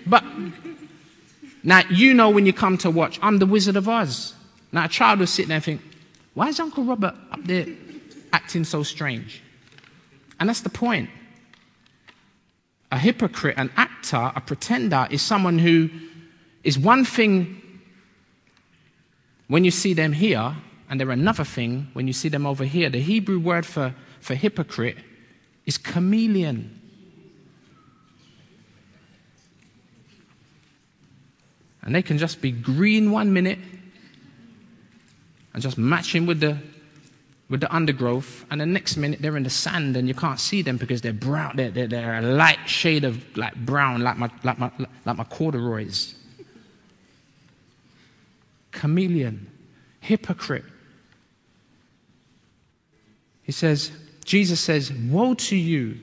[0.10, 0.24] But
[1.64, 4.34] now you know when you come to watch, I'm the Wizard of Oz.
[4.72, 5.82] Now a child will sit there and think,
[6.34, 7.68] why is Uncle Robert up there
[8.34, 9.42] acting so strange?
[10.40, 11.10] And that's the point.
[12.92, 15.90] A hypocrite, an actor, a pretender is someone who
[16.64, 17.62] is one thing
[19.48, 20.56] when you see them here,
[20.90, 22.90] and they're another thing when you see them over here.
[22.90, 24.98] The Hebrew word for for hypocrite
[25.66, 26.79] is chameleon.
[31.90, 33.58] And they can just be green one minute
[35.56, 36.56] and just matching with the
[37.50, 40.62] with the undergrowth, and the next minute they're in the sand and you can't see
[40.62, 41.56] them because they're brown.
[41.56, 44.70] They're, they're, they're a light shade of like brown, like my, like my,
[45.04, 46.14] like my corduroys.
[48.70, 49.50] Chameleon,
[50.00, 50.66] hypocrite.
[53.42, 53.92] He says,
[54.26, 55.98] Jesus says, Woe to you,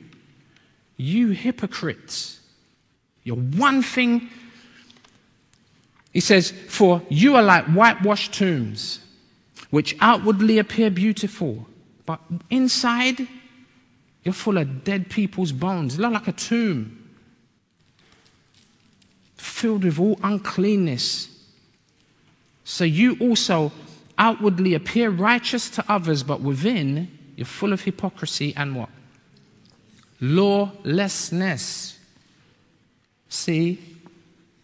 [0.96, 2.40] you hypocrites.
[3.22, 4.30] You're one thing.
[6.16, 9.00] He says, For you are like whitewashed tombs,
[9.68, 11.66] which outwardly appear beautiful,
[12.06, 13.28] but inside
[14.24, 15.98] you're full of dead people's bones.
[15.98, 17.10] You look like a tomb,
[19.36, 21.28] filled with all uncleanness.
[22.64, 23.70] So you also
[24.16, 28.88] outwardly appear righteous to others, but within you're full of hypocrisy and what?
[30.22, 31.98] Lawlessness.
[33.28, 33.98] See,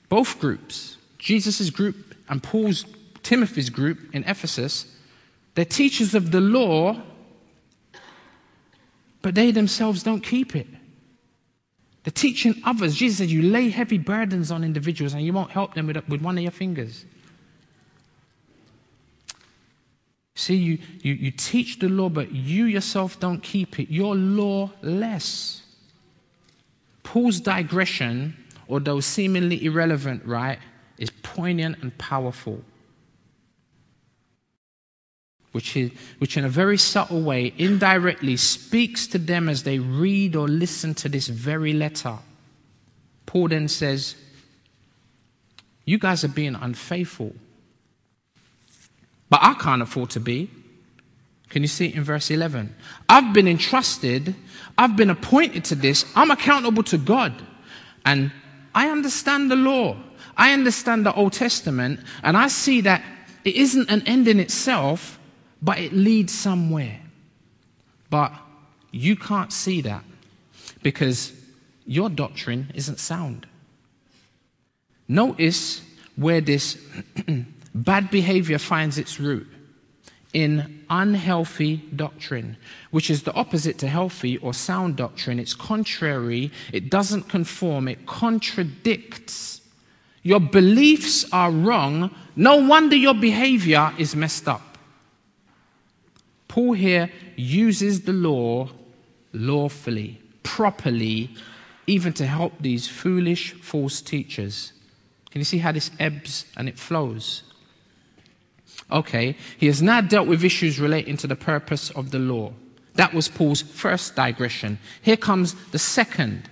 [0.08, 0.91] both groups,
[1.22, 2.84] Jesus' group and Paul's,
[3.22, 4.92] Timothy's group in Ephesus,
[5.54, 7.00] they're teachers of the law,
[9.22, 10.66] but they themselves don't keep it.
[12.02, 12.96] They're teaching others.
[12.96, 16.20] Jesus said, You lay heavy burdens on individuals and you won't help them with, with
[16.22, 17.04] one of your fingers.
[20.34, 23.90] See, you, you, you teach the law, but you yourself don't keep it.
[23.90, 25.62] You're lawless.
[27.04, 28.36] Paul's digression,
[28.68, 30.58] although seemingly irrelevant, right,
[31.02, 32.62] is poignant and powerful.
[35.50, 40.34] Which, is, which, in a very subtle way, indirectly speaks to them as they read
[40.34, 42.16] or listen to this very letter.
[43.26, 44.14] Paul then says,
[45.84, 47.34] You guys are being unfaithful.
[49.28, 50.50] But I can't afford to be.
[51.50, 52.74] Can you see it in verse 11?
[53.08, 54.34] I've been entrusted,
[54.78, 57.34] I've been appointed to this, I'm accountable to God.
[58.06, 58.32] And
[58.74, 59.96] I understand the law,
[60.36, 63.02] I understand the Old Testament, and I see that
[63.44, 65.18] it isn't an end in itself,
[65.60, 67.00] but it leads somewhere.
[68.10, 68.32] But
[68.90, 70.04] you can't see that
[70.82, 71.32] because
[71.86, 73.46] your doctrine isn't sound.
[75.08, 75.82] Notice
[76.16, 76.78] where this
[77.74, 79.46] Bad behavior finds its root
[80.34, 82.56] in unhealthy doctrine,
[82.90, 85.38] which is the opposite to healthy or sound doctrine.
[85.38, 89.51] It's contrary, it doesn't conform, it contradicts.
[90.22, 92.14] Your beliefs are wrong.
[92.36, 94.78] No wonder your behavior is messed up.
[96.48, 98.68] Paul here uses the law
[99.32, 101.30] lawfully, properly,
[101.86, 104.72] even to help these foolish false teachers.
[105.30, 107.42] Can you see how this ebbs and it flows?
[108.90, 112.52] Okay, he has now dealt with issues relating to the purpose of the law.
[112.94, 114.78] That was Paul's first digression.
[115.00, 116.50] Here comes the second.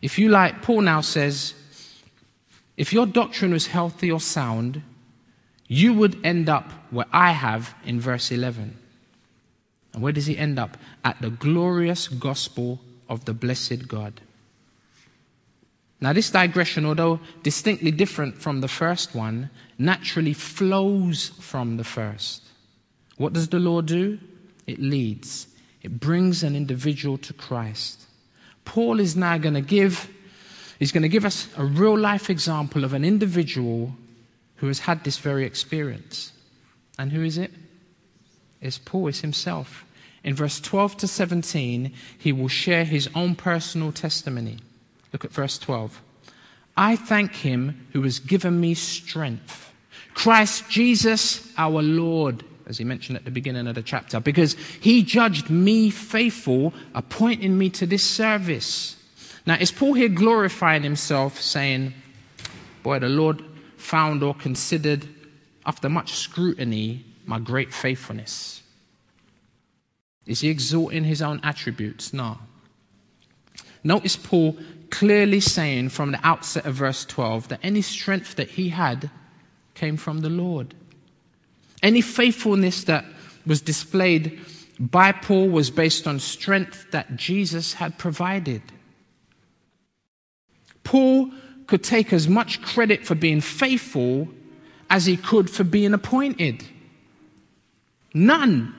[0.00, 1.52] If you like, Paul now says,
[2.80, 4.80] if your doctrine was healthy or sound,
[5.66, 8.74] you would end up where I have in verse 11.
[9.92, 10.78] And where does he end up?
[11.04, 14.22] At the glorious gospel of the blessed God.
[16.00, 22.44] Now, this digression, although distinctly different from the first one, naturally flows from the first.
[23.18, 24.18] What does the law do?
[24.66, 25.48] It leads,
[25.82, 28.06] it brings an individual to Christ.
[28.64, 30.08] Paul is now going to give,
[30.80, 33.94] he's going to give us a real life example of an individual
[34.56, 36.32] who has had this very experience.
[36.98, 37.52] And who is it?
[38.60, 39.84] It's Paul, it's himself.
[40.22, 44.58] In verse 12 to 17, he will share his own personal testimony.
[45.12, 46.02] Look at verse 12.
[46.76, 49.72] I thank him who has given me strength.
[50.14, 55.02] Christ Jesus our Lord, as he mentioned at the beginning of the chapter, because he
[55.02, 58.96] judged me faithful, appointing me to this service.
[59.50, 61.92] Now, is Paul here glorifying himself, saying,
[62.84, 63.42] Boy, the Lord
[63.76, 65.08] found or considered,
[65.66, 68.62] after much scrutiny, my great faithfulness?
[70.24, 72.12] Is he exalting his own attributes?
[72.12, 72.38] No.
[73.82, 74.56] Notice Paul
[74.88, 79.10] clearly saying from the outset of verse 12 that any strength that he had
[79.74, 80.76] came from the Lord.
[81.82, 83.04] Any faithfulness that
[83.44, 84.38] was displayed
[84.78, 88.62] by Paul was based on strength that Jesus had provided.
[90.84, 91.30] Paul
[91.66, 94.28] could take as much credit for being faithful
[94.88, 96.64] as he could for being appointed.
[98.12, 98.74] None.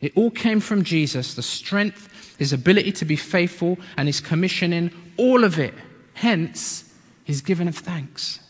[0.00, 2.08] It all came from Jesus, the strength
[2.38, 5.74] his ability to be faithful, and his commissioning, all of it.
[6.14, 6.92] Hence,
[7.24, 8.40] his giving of thanks.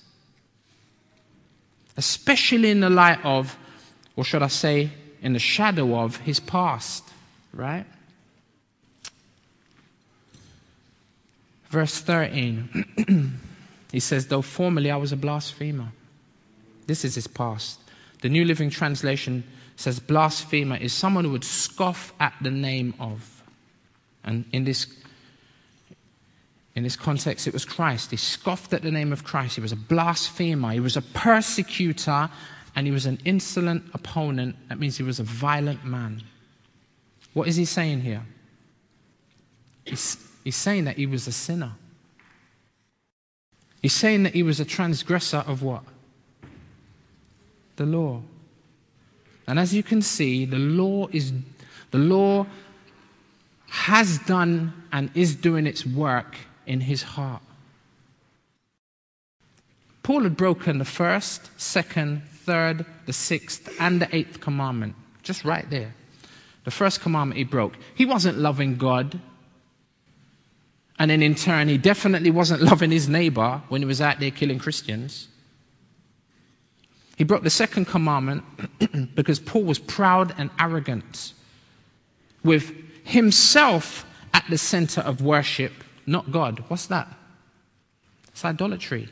[1.97, 3.57] Especially in the light of,
[4.17, 4.91] or should I say,
[5.23, 7.05] in the shadow of his past,
[7.53, 7.87] right?
[11.75, 13.41] Verse 13,
[13.91, 15.89] he says, Though formerly I was a blasphemer.
[16.87, 17.81] This is his past.
[18.21, 19.43] The New Living Translation
[19.75, 23.43] says, Blasphemer is someone who would scoff at the name of.
[24.23, 24.87] And in this,
[26.77, 28.13] in this context, it was Christ.
[28.13, 29.57] He scoffed at the name of Christ.
[29.57, 30.71] He was a blasphemer.
[30.71, 32.31] He was a persecutor.
[32.77, 34.55] And he was an insolent opponent.
[34.69, 36.23] That means he was a violent man.
[37.33, 38.23] What is he saying here?
[39.85, 41.73] He's, he's saying that he was a sinner.
[43.83, 45.83] He's saying that he was a transgressor of what?
[47.77, 48.23] The law.
[49.47, 51.33] And as you can see, the law is
[51.91, 52.47] the law
[53.69, 56.37] has done and is doing its work
[56.67, 57.43] in his heart.
[60.03, 64.95] Paul had broken the first, second, third, the sixth, and the eighth commandment.
[65.23, 65.95] Just right there.
[66.65, 67.77] The first commandment he broke.
[67.95, 69.19] He wasn't loving God.
[70.99, 74.31] And then in turn, he definitely wasn't loving his neighbor when he was out there
[74.31, 75.29] killing Christians.
[77.17, 78.45] He broke the second commandment
[79.15, 81.33] because Paul was proud and arrogant
[82.43, 82.73] with
[83.05, 85.73] himself at the center of worship,
[86.07, 86.65] not God.
[86.69, 87.09] What's that?
[88.29, 89.09] It's idolatry.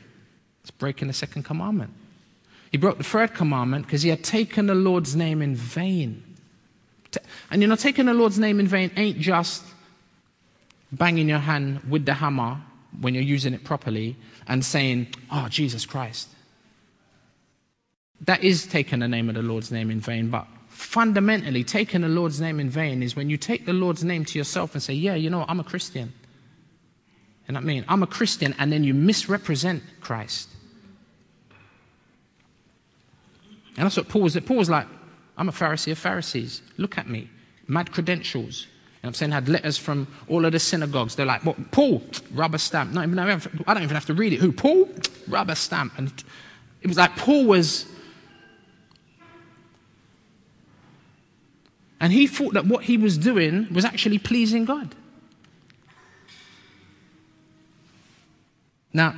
[0.61, 1.93] It's breaking the second commandment.
[2.71, 6.23] He broke the third commandment because he had taken the Lord's name in vain.
[7.51, 9.63] And you know, taking the Lord's name in vain ain't just
[10.97, 12.61] banging your hand with the hammer
[13.01, 14.15] when you're using it properly
[14.47, 16.29] and saying, Oh, Jesus Christ.
[18.21, 22.09] That is taking the name of the Lord's name in vain, but fundamentally, taking the
[22.09, 24.93] Lord's name in vain is when you take the Lord's name to yourself and say,
[24.93, 26.13] Yeah, you know, I'm a Christian.
[27.47, 30.49] And I mean, I'm a Christian, and then you misrepresent Christ.
[33.75, 34.39] And that's what Paul was.
[34.39, 34.87] Paul was like,
[35.37, 36.61] I'm a Pharisee of Pharisees.
[36.77, 37.29] Look at me.
[37.67, 38.67] Mad credentials.
[39.03, 41.15] And I'm saying had letters from all of the synagogues.
[41.15, 41.41] They're like?
[41.71, 42.01] Paul,
[42.33, 42.93] rubber stamp.
[42.93, 44.39] Not even, I don't even have to read it.
[44.39, 44.51] Who?
[44.51, 44.89] Paul?
[45.27, 45.93] Rubber stamp.
[45.97, 46.11] And
[46.81, 47.85] it was like Paul was
[52.03, 54.93] And he thought that what he was doing was actually pleasing God.
[58.91, 59.15] Now,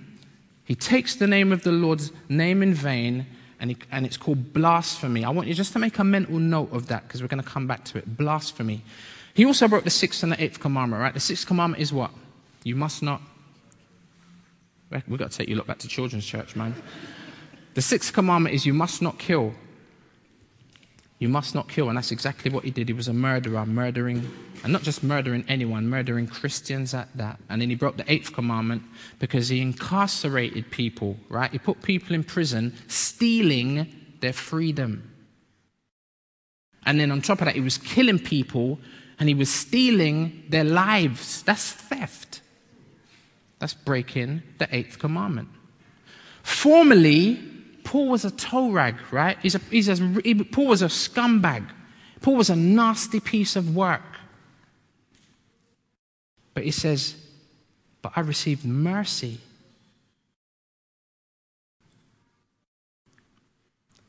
[0.64, 3.26] he takes the name of the Lord's name in vain,
[3.60, 5.22] and, he, and it's called blasphemy.
[5.22, 7.48] I want you just to make a mental note of that because we're going to
[7.48, 8.16] come back to it.
[8.16, 8.82] Blasphemy.
[9.34, 11.12] He also broke the sixth and the eighth commandment, right?
[11.12, 12.12] The sixth commandment is what?
[12.62, 13.20] You must not.
[15.08, 16.74] We've got to take you look back to children's church, man.
[17.74, 19.54] The sixth commandment is you must not kill.
[21.18, 21.88] You must not kill.
[21.88, 22.88] And that's exactly what he did.
[22.88, 24.30] He was a murderer, murdering,
[24.62, 27.40] and not just murdering anyone, murdering Christians at that.
[27.48, 28.84] And then he broke the eighth commandment
[29.18, 31.50] because he incarcerated people, right?
[31.50, 35.10] He put people in prison, stealing their freedom.
[36.86, 38.78] And then on top of that, he was killing people
[39.18, 41.42] and he was stealing their lives.
[41.42, 42.40] That's theft.
[43.58, 45.48] That's breaking the eighth commandment.
[46.42, 47.40] Formerly,
[47.84, 49.38] Paul was a toe rag, right?
[49.40, 51.68] He's a, he's a, he, Paul was a scumbag.
[52.20, 54.02] Paul was a nasty piece of work.
[56.54, 57.14] But he says,
[58.02, 59.40] But I received mercy.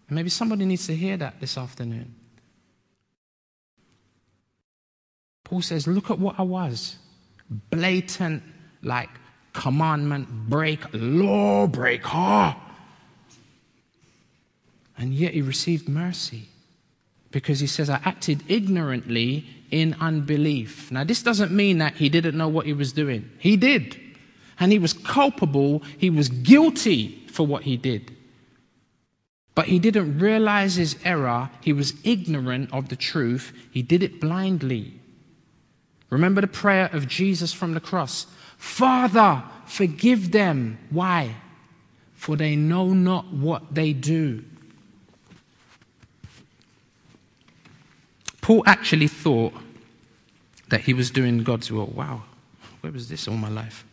[0.10, 2.14] Maybe somebody needs to hear that this afternoon.
[5.46, 6.98] Paul says, Look at what I was.
[7.70, 8.44] Blatant,
[8.82, 9.10] like
[9.54, 12.56] commandment break, law breaker.
[14.98, 16.50] And yet he received mercy
[17.32, 20.92] because he says, I acted ignorantly in unbelief.
[20.92, 23.30] Now, this doesn't mean that he didn't know what he was doing.
[23.40, 24.00] He did.
[24.60, 28.16] And he was culpable, he was guilty for what he did.
[29.54, 34.22] But he didn't realize his error, he was ignorant of the truth, he did it
[34.22, 35.00] blindly.
[36.10, 38.28] Remember the prayer of Jesus from the cross
[38.58, 40.78] Father, forgive them.
[40.90, 41.36] Why?
[42.16, 44.44] For they know not what they do.
[48.42, 49.54] Paul actually thought
[50.70, 51.88] that he was doing God's will.
[51.88, 52.24] Wow,
[52.82, 53.86] where was this all my life?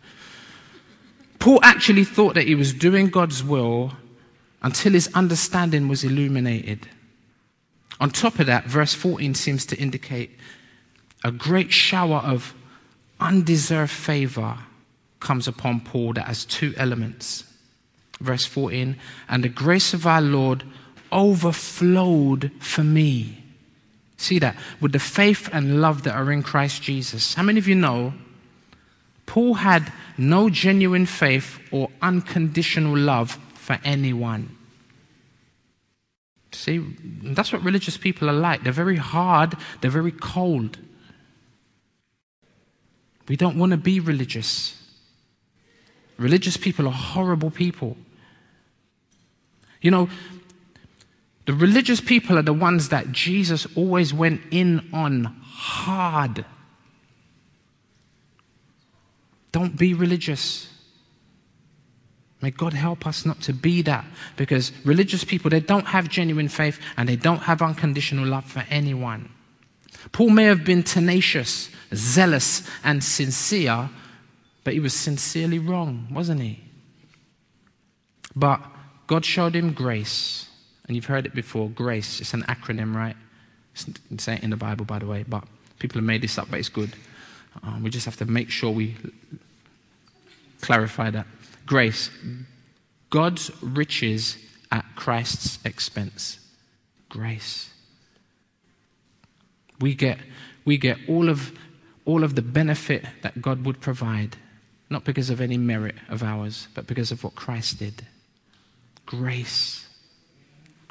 [1.38, 3.92] Paul actually thought that he was doing God's will
[4.62, 6.88] until his understanding was illuminated.
[8.00, 10.38] On top of that, verse 14 seems to indicate
[11.24, 12.54] a great shower of
[13.20, 14.58] undeserved favor
[15.20, 17.44] comes upon Paul that has two elements.
[18.20, 18.96] Verse 14,
[19.28, 20.64] and the grace of our Lord
[21.10, 23.42] overflowed for me
[24.22, 24.54] See that?
[24.80, 27.34] With the faith and love that are in Christ Jesus.
[27.34, 28.14] How many of you know
[29.26, 34.56] Paul had no genuine faith or unconditional love for anyone?
[36.52, 36.86] See,
[37.24, 38.62] that's what religious people are like.
[38.62, 40.78] They're very hard, they're very cold.
[43.28, 44.78] We don't want to be religious.
[46.18, 47.96] Religious people are horrible people.
[49.80, 50.08] You know,
[51.46, 56.44] the religious people are the ones that Jesus always went in on hard.
[59.50, 60.68] Don't be religious.
[62.40, 64.04] May God help us not to be that
[64.36, 68.64] because religious people, they don't have genuine faith and they don't have unconditional love for
[68.68, 69.30] anyone.
[70.10, 73.88] Paul may have been tenacious, zealous, and sincere,
[74.64, 76.60] but he was sincerely wrong, wasn't he?
[78.34, 78.60] But
[79.06, 80.48] God showed him grace
[80.86, 82.20] and you've heard it before grace.
[82.20, 83.16] It's an acronym, right?
[84.10, 85.44] It's in the Bible, by the way, but
[85.78, 86.94] people have made this up, but it's good.
[87.62, 88.96] Um, we just have to make sure we
[90.60, 91.26] clarify that.
[91.66, 92.10] Grace,
[93.10, 94.36] God's riches
[94.70, 96.38] at Christ's expense.
[97.08, 97.70] Grace.
[99.82, 100.18] We get,
[100.64, 101.52] we get all, of,
[102.06, 104.36] all of the benefit that God would provide,
[104.88, 108.06] not because of any merit of ours, but because of what Christ did.
[109.04, 109.82] Grace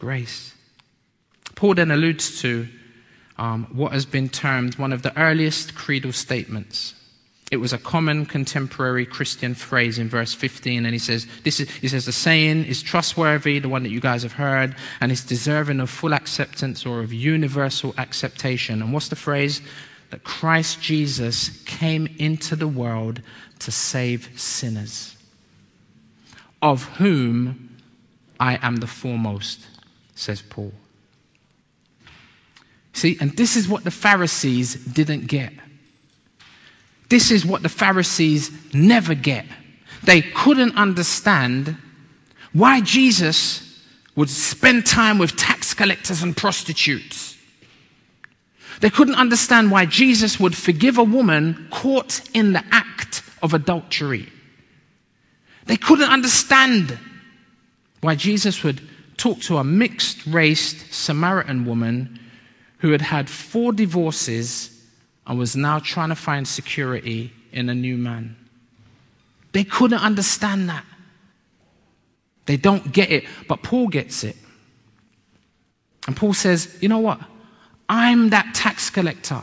[0.02, 0.56] grace.
[1.54, 2.68] Paul then alludes to
[3.38, 6.96] um, what has been termed one of the earliest creedal statements.
[7.52, 11.70] It was a common contemporary Christian phrase in verse 15, and he says, this is,
[11.70, 15.26] he says, the saying is trustworthy, the one that you guys have heard, and it's
[15.26, 18.82] deserving of full acceptance or of universal acceptation.
[18.82, 19.62] And what's the phrase?
[20.12, 23.22] That Christ Jesus came into the world
[23.60, 25.18] to save sinners,
[26.62, 27.78] of whom
[28.40, 29.68] I am the foremost
[30.16, 30.72] says Paul.
[32.94, 35.52] See, and this is what the Pharisees didn't get.
[37.12, 39.46] This is what the Pharisees never get.
[40.04, 41.76] They couldn't understand
[42.54, 43.84] why Jesus
[44.16, 47.38] would spend time with tax collectors and prostitutes.
[48.80, 54.30] They couldn't understand why Jesus would forgive a woman caught in the act of adultery.
[55.66, 56.98] They couldn't understand
[58.00, 58.80] why Jesus would
[59.18, 62.22] talk to a mixed raced Samaritan woman
[62.78, 64.71] who had had four divorces
[65.32, 68.36] and was now trying to find security in a new man.
[69.54, 70.84] They couldn't understand that.
[72.48, 74.36] They don't get it, but Paul gets it.
[76.06, 77.22] And Paul says, you know what?
[77.88, 79.40] I'm that tax collector,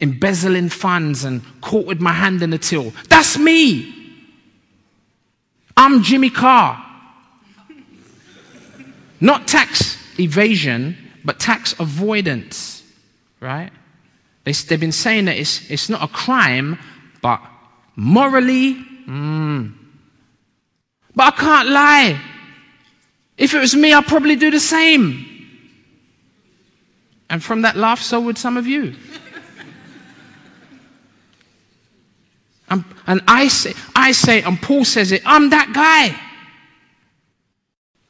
[0.00, 2.92] embezzling funds and caught with my hand in the till.
[3.08, 3.94] That's me.
[5.76, 6.84] I'm Jimmy Carr.
[9.20, 12.82] Not tax evasion, but tax avoidance,
[13.38, 13.70] right?
[14.44, 16.78] They, have been saying that it's, it's not a crime,
[17.20, 17.40] but
[17.94, 19.72] morally, mm.
[21.14, 22.20] but I can't lie.
[23.36, 25.26] If it was me, I'd probably do the same.
[27.28, 28.92] And from that laugh, so would some of you.
[32.70, 36.18] and, and I say, I say, and Paul says it, I'm that guy.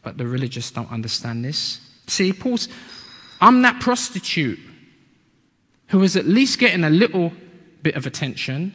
[0.03, 1.81] But the religious don't understand this.
[2.07, 2.69] See, Paul's,
[3.41, 4.59] I'm that prostitute
[5.91, 7.33] who is at least getting a little
[7.83, 8.73] bit of attention,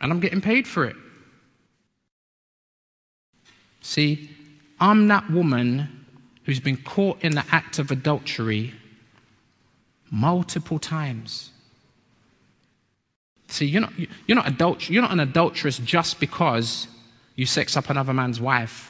[0.00, 0.96] and I'm getting paid for it.
[3.80, 4.30] See,
[4.78, 6.04] I'm that woman
[6.44, 8.74] who's been caught in the act of adultery
[10.10, 11.50] multiple times.
[13.48, 13.92] See, you're not,
[14.26, 16.88] you're not, adult, you're not an adulteress just because
[17.36, 18.89] you sex up another man's wife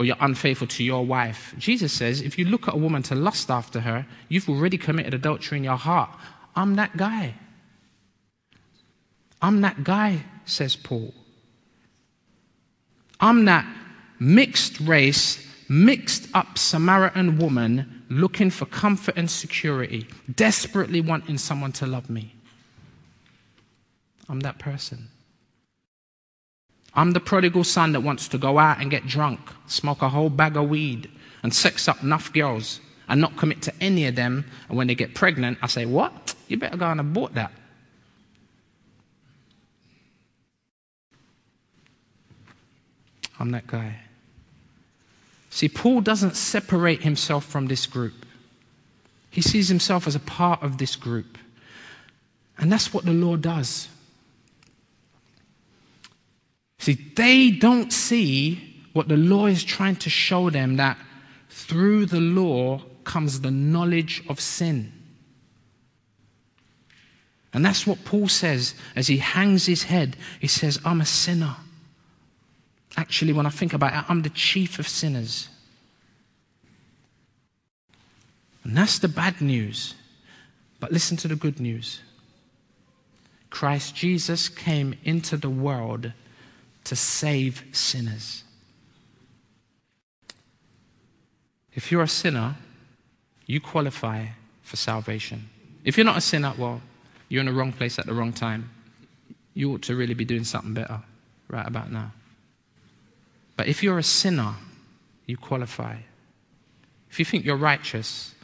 [0.00, 1.54] or you're unfaithful to your wife.
[1.58, 5.12] Jesus says if you look at a woman to lust after her, you've already committed
[5.12, 6.08] adultery in your heart.
[6.56, 7.34] I'm that guy.
[9.42, 11.12] I'm that guy, says Paul.
[13.20, 13.66] I'm that
[14.18, 21.86] mixed race, mixed up Samaritan woman looking for comfort and security, desperately wanting someone to
[21.86, 22.34] love me.
[24.30, 25.08] I'm that person.
[26.94, 30.30] I'm the prodigal son that wants to go out and get drunk, smoke a whole
[30.30, 31.08] bag of weed,
[31.42, 34.44] and sex up enough girls and not commit to any of them.
[34.68, 36.34] And when they get pregnant, I say, What?
[36.48, 37.52] You better go and abort that.
[43.38, 43.96] I'm that guy.
[45.48, 48.26] See, Paul doesn't separate himself from this group,
[49.30, 51.38] he sees himself as a part of this group.
[52.58, 53.88] And that's what the law does.
[56.80, 60.96] See, they don't see what the law is trying to show them that
[61.50, 64.90] through the law comes the knowledge of sin.
[67.52, 70.16] And that's what Paul says as he hangs his head.
[70.40, 71.54] He says, I'm a sinner.
[72.96, 75.50] Actually, when I think about it, I'm the chief of sinners.
[78.64, 79.94] And that's the bad news.
[80.78, 82.00] But listen to the good news
[83.50, 86.12] Christ Jesus came into the world
[86.90, 88.42] to save sinners.
[91.72, 92.56] If you're a sinner,
[93.46, 94.26] you qualify
[94.62, 95.48] for salvation.
[95.84, 96.82] If you're not a sinner, well,
[97.28, 98.70] you're in the wrong place at the wrong time.
[99.54, 101.00] You ought to really be doing something better
[101.46, 102.10] right about now.
[103.56, 104.56] But if you're a sinner,
[105.26, 105.96] you qualify.
[107.08, 108.34] If you think you're righteous,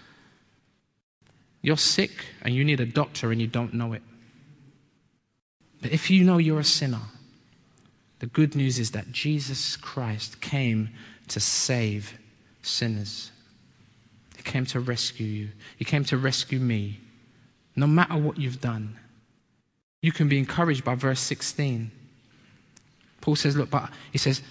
[1.62, 4.02] you're sick and you need a doctor and you don't know it.
[5.82, 7.02] But if you know you're a sinner,
[8.26, 10.90] the good news is that Jesus Christ came
[11.28, 12.18] to save
[12.60, 13.30] sinners.
[14.36, 15.48] He came to rescue you.
[15.76, 16.98] He came to rescue me.
[17.76, 18.98] No matter what you've done,
[20.02, 21.92] you can be encouraged by verse 16.
[23.20, 24.42] Paul says, Look, but he says,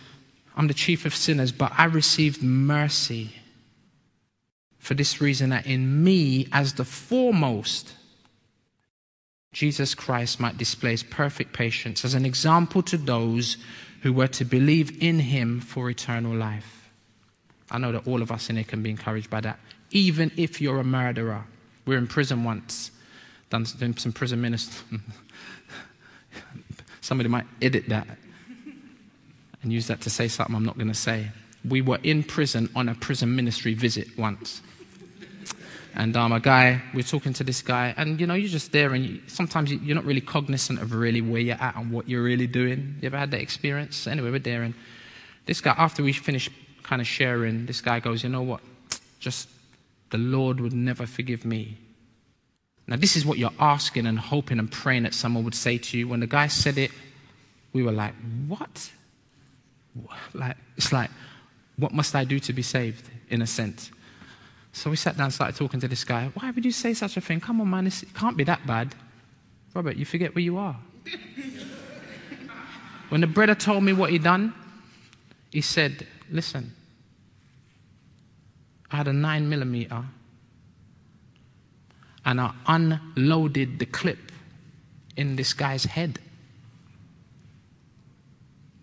[0.56, 3.36] I'm the chief of sinners, but I received mercy
[4.80, 7.94] for this reason that in me, as the foremost,
[9.56, 13.56] Jesus Christ might display perfect patience as an example to those
[14.02, 16.92] who were to believe in him for eternal life.
[17.72, 19.58] I know that all of us in here can be encouraged by that.
[19.92, 21.46] Even if you're a murderer,
[21.86, 22.92] we are in prison once,
[23.50, 25.00] done some prison ministry.
[27.00, 28.10] Somebody might edit that
[29.64, 31.32] and use that to say something I'm not going to say.
[31.64, 34.62] We were in prison on a prison ministry visit once.
[35.98, 38.94] And um, a guy, we're talking to this guy, and you know, you're just there,
[38.94, 42.10] and you, sometimes you, are not really cognizant of really where you're at and what
[42.10, 42.98] you're really doing.
[43.02, 44.06] You ever had that experience?
[44.06, 44.74] Anyway, we're there, and
[45.46, 46.52] this guy, after we finished
[46.84, 48.60] kind of sharing, this guy goes, You know what?
[49.20, 49.48] Just
[50.10, 51.78] the Lord would never forgive me.
[52.88, 55.98] Now, this is what you're asking and hoping and praying that someone would say to
[55.98, 56.10] you.
[56.10, 56.92] When the guy said it,
[57.72, 58.14] we were like,
[58.48, 58.92] What?
[60.34, 61.10] Like, it's like,
[61.78, 63.92] what must I do to be saved, in a sense?
[64.76, 66.30] So we sat down and started talking to this guy.
[66.34, 67.40] Why would you say such a thing?
[67.40, 68.94] Come on, man, it can't be that bad.
[69.74, 70.76] Robert, you forget where you are.
[73.08, 74.54] when the brother told me what he'd done,
[75.50, 76.74] he said, Listen,
[78.92, 80.04] I had a nine millimeter
[82.26, 84.34] and I unloaded the clip
[85.16, 86.20] in this guy's head.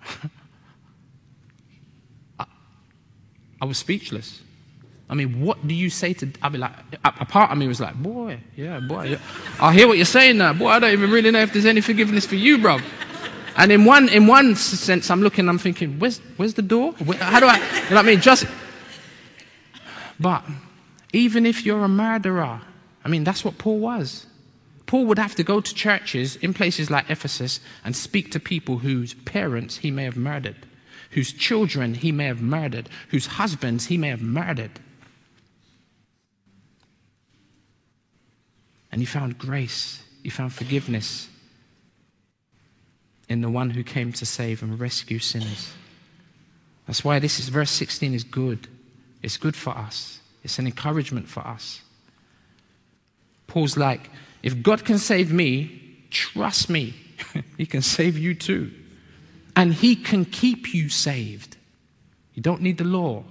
[2.40, 2.46] I
[3.66, 4.40] was speechless.
[5.12, 6.32] I mean, what do you say to?
[6.40, 6.72] I'll be like,
[7.04, 9.18] a part of me was like, boy, yeah, boy, yeah.
[9.60, 10.68] I hear what you're saying now, boy.
[10.68, 12.78] I don't even really know if there's any forgiveness for you, bro.
[13.58, 16.92] And in one, in one sense, I'm looking, I'm thinking, where's, where's the door?
[16.92, 18.22] Where, how do I, you know what I mean?
[18.22, 18.46] Just,
[20.18, 20.44] but
[21.12, 22.62] even if you're a murderer,
[23.04, 24.24] I mean, that's what Paul was.
[24.86, 28.78] Paul would have to go to churches in places like Ephesus and speak to people
[28.78, 30.56] whose parents he may have murdered,
[31.10, 34.80] whose children he may have murdered, whose husbands he may have murdered.
[38.92, 41.28] And he found grace, he found forgiveness
[43.28, 45.72] in the one who came to save and rescue sinners.
[46.86, 48.68] That's why this is verse 16 is good.
[49.22, 50.20] It's good for us.
[50.44, 51.80] It's an encouragement for us.
[53.46, 54.10] Paul's like,
[54.42, 56.94] if God can save me, trust me,
[57.56, 58.72] he can save you too.
[59.54, 61.56] And he can keep you saved.
[62.34, 63.24] You don't need the law.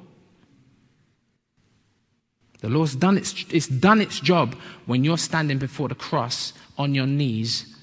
[2.62, 4.55] The law's done its, it's done its job
[4.86, 7.76] when you're standing before the cross on your knees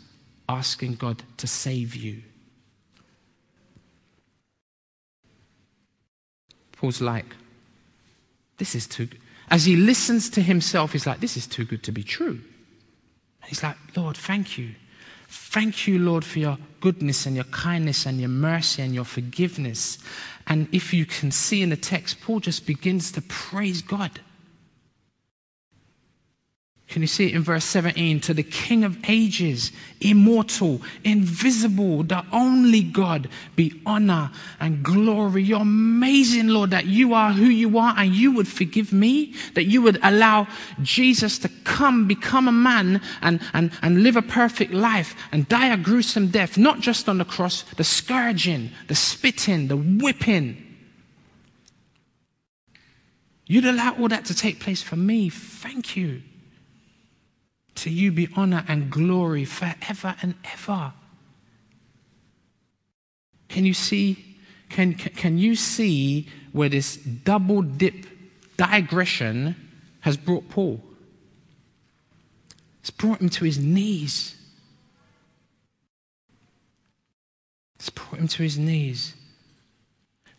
[0.48, 2.22] asking God to save you.
[6.72, 7.26] Paul's like,
[8.58, 9.20] this is too good.
[9.50, 12.40] As he listens to himself, he's like, this is too good to be true.
[13.46, 14.74] He's like, Lord, thank you.
[15.28, 19.98] Thank you, Lord, for your goodness and your kindness and your mercy and your forgiveness.
[20.46, 24.20] And if you can see in the text, Paul just begins to praise God.
[26.88, 28.20] Can you see it in verse 17?
[28.20, 35.42] To the King of ages, immortal, invisible, the only God, be honor and glory.
[35.42, 39.64] You're amazing, Lord, that you are who you are and you would forgive me, that
[39.64, 40.48] you would allow
[40.80, 45.70] Jesus to come, become a man, and, and, and live a perfect life and die
[45.70, 50.64] a gruesome death, not just on the cross, the scourging, the spitting, the whipping.
[53.44, 55.28] You'd allow all that to take place for me.
[55.28, 56.22] Thank you.
[57.78, 60.92] To you be honor and glory forever and ever.
[63.48, 64.36] Can you see?
[64.68, 68.04] Can, can you see where this double dip
[68.56, 69.54] digression
[70.00, 70.82] has brought Paul?
[72.80, 74.34] It's brought him to his knees.
[77.76, 79.14] It's brought him to his knees.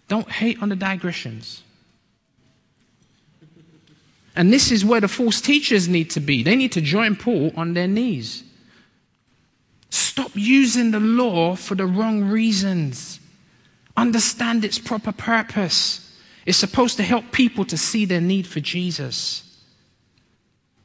[0.10, 1.64] Don't hate on the digressions.
[4.36, 6.44] And this is where the false teachers need to be.
[6.44, 8.44] They need to join Paul on their knees.
[9.90, 13.20] Stop using the law for the wrong reasons.
[13.98, 16.18] Understand its proper purpose.
[16.46, 19.46] It's supposed to help people to see their need for Jesus.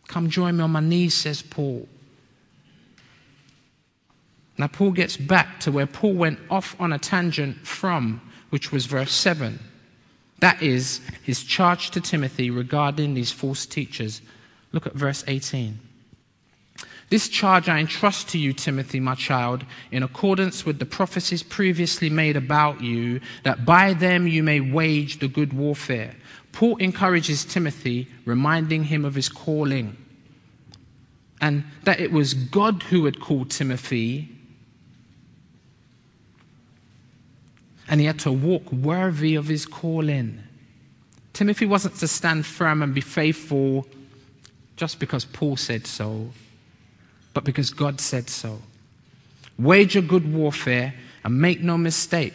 [0.08, 1.88] Come join me on my knees, says Paul.
[4.56, 8.20] Now, Paul gets back to where Paul went off on a tangent from,
[8.50, 9.58] which was verse 7.
[10.44, 14.20] That is his charge to Timothy regarding these false teachers.
[14.72, 15.78] Look at verse 18.
[17.08, 22.10] This charge I entrust to you, Timothy, my child, in accordance with the prophecies previously
[22.10, 26.14] made about you, that by them you may wage the good warfare.
[26.52, 29.96] Paul encourages Timothy, reminding him of his calling,
[31.40, 34.33] and that it was God who had called Timothy
[37.88, 40.42] and he had to walk worthy of his calling.
[41.32, 43.86] Timothy wasn't to stand firm and be faithful
[44.76, 46.30] just because Paul said so,
[47.32, 48.60] but because God said so.
[49.58, 52.34] Wage a good warfare and make no mistake.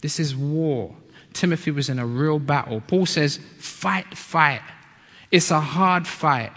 [0.00, 0.94] This is war.
[1.32, 2.82] Timothy was in a real battle.
[2.86, 4.62] Paul says, fight, fight.
[5.30, 6.52] It's a hard fight,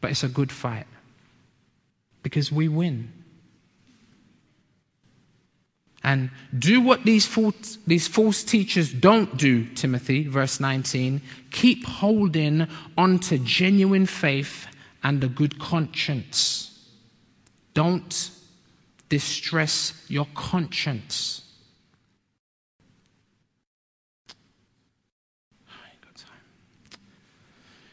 [0.00, 0.86] but it's a good fight
[2.22, 3.12] because we win.
[6.04, 11.20] And do what these false, these false teachers don't do, Timothy, verse 19.
[11.52, 12.66] Keep holding
[12.98, 14.66] on to genuine faith
[15.04, 16.88] and a good conscience.
[17.74, 18.30] Don't
[19.08, 21.38] distress your conscience.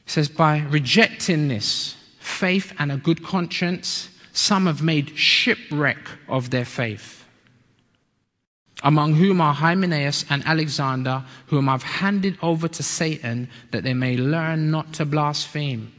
[0.05, 6.49] He says, by rejecting this faith and a good conscience, some have made shipwreck of
[6.49, 7.18] their faith
[8.83, 14.17] among whom are Hymenaeus and Alexander, whom I've handed over to Satan that they may
[14.17, 15.91] learn not to blaspheme.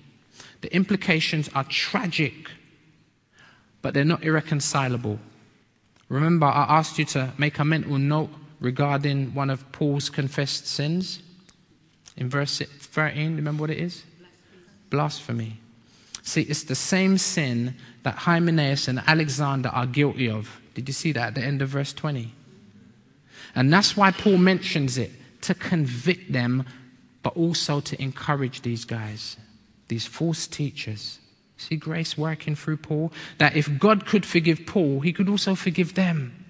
[0.63, 2.51] The implications are tragic,
[3.83, 5.19] but they're not irreconcilable.
[6.09, 11.23] Remember, I asked you to make a mental note regarding one of Paul's confessed sins
[12.17, 13.37] in verse 13.
[13.37, 14.05] Remember what it is?
[14.91, 15.61] Blasphemy.
[16.23, 20.61] See, it's the same sin that Hymenaeus and Alexander are guilty of.
[20.75, 22.35] Did you see that at the end of verse 20?
[23.55, 25.13] And that's why Paul mentions it.
[25.43, 26.67] to convict them,
[27.23, 29.39] but also to encourage these guys,
[29.89, 31.19] these false teachers.
[31.57, 33.13] See grace working through Paul?
[33.39, 36.45] That if God could forgive Paul, he could also forgive them.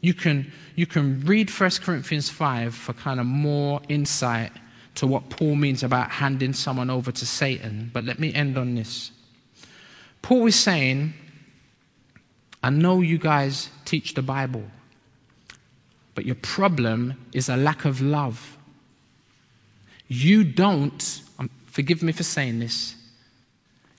[0.00, 4.50] You can, you can read 1 Corinthians 5 for kind of more insight
[4.96, 7.90] to what Paul means about handing someone over to Satan.
[7.92, 9.12] But let me end on this.
[10.20, 11.14] Paul is saying,
[12.62, 14.64] I know you guys teach the Bible,
[16.14, 18.56] but your problem is a lack of love.
[20.08, 22.94] You don't, um, forgive me for saying this,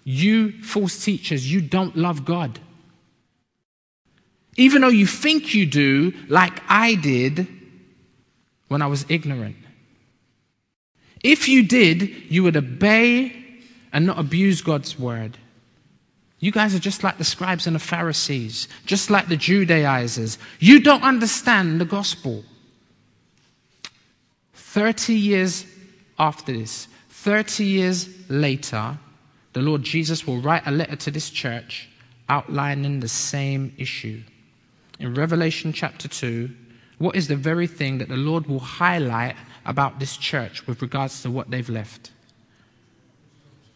[0.04, 2.60] you false teachers, you don't love God.
[4.56, 7.48] Even though you think you do, like I did
[8.68, 9.56] when I was ignorant.
[11.24, 13.44] If you did, you would obey
[13.92, 15.38] and not abuse God's word.
[16.44, 20.38] You guys are just like the scribes and the Pharisees, just like the Judaizers.
[20.60, 22.44] You don't understand the gospel.
[24.54, 25.66] 30 years
[26.20, 28.98] after this, 30 years later,
[29.54, 31.88] the Lord Jesus will write a letter to this church
[32.28, 34.22] outlining the same issue.
[35.00, 36.50] In Revelation chapter 2,
[36.98, 41.22] what is the very thing that the Lord will highlight about this church with regards
[41.22, 42.12] to what they've left?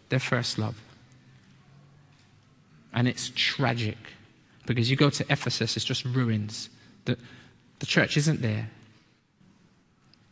[0.10, 0.76] Their first love.
[2.98, 3.98] And it's tragic
[4.66, 6.72] because you go to Ephesus, it's just ruins.
[7.06, 7.16] The,
[7.78, 8.72] the church isn't there,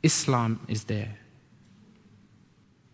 [0.02, 1.16] Islam is there.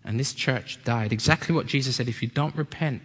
[0.03, 1.13] And this church died.
[1.13, 3.01] Exactly what Jesus said if you don't repent,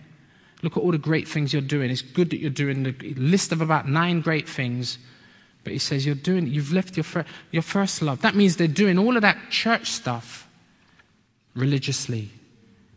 [0.63, 1.89] look at all the great things you're doing.
[1.89, 4.99] It's good that you're doing the list of about nine great things.
[5.63, 8.23] But he says, You're doing, you've left your, fir- your first love.
[8.23, 10.49] That means they're doing all of that church stuff
[11.55, 12.33] religiously.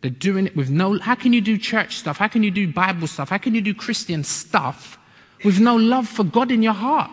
[0.02, 2.18] They're doing it with no, how can you do church stuff?
[2.18, 3.30] How can you do Bible stuff?
[3.30, 4.98] How can you do Christian stuff
[5.44, 7.12] with no love for God in your heart?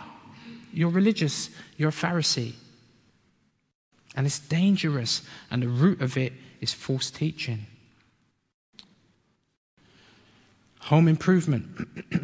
[0.72, 2.54] You're religious, you're a Pharisee.
[4.14, 5.22] And it's dangerous.
[5.50, 7.66] And the root of it is false teaching.
[10.80, 11.88] Home improvement.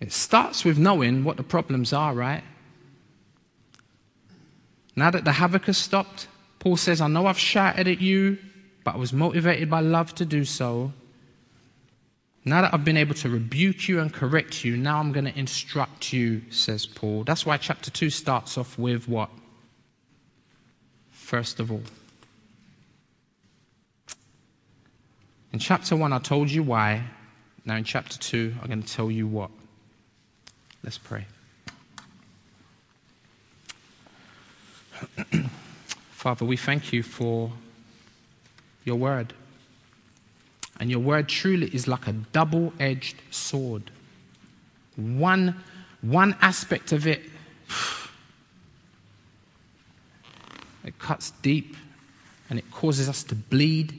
[0.00, 2.42] it starts with knowing what the problems are, right?
[4.96, 6.26] Now that the havoc has stopped,
[6.68, 8.36] Paul says, I know I've shouted at you,
[8.84, 10.92] but I was motivated by love to do so.
[12.44, 15.38] Now that I've been able to rebuke you and correct you, now I'm going to
[15.38, 17.24] instruct you, says Paul.
[17.24, 19.30] That's why chapter 2 starts off with what?
[21.10, 21.80] First of all.
[25.54, 27.02] In chapter 1, I told you why.
[27.64, 29.50] Now, in chapter 2, I'm going to tell you what.
[30.84, 31.24] Let's pray.
[36.28, 37.50] Father, we thank you for
[38.84, 39.32] your word.
[40.78, 43.90] And your word truly is like a double edged sword.
[44.96, 45.56] One,
[46.02, 47.22] one aspect of it,
[50.84, 51.78] it cuts deep
[52.50, 53.98] and it causes us to bleed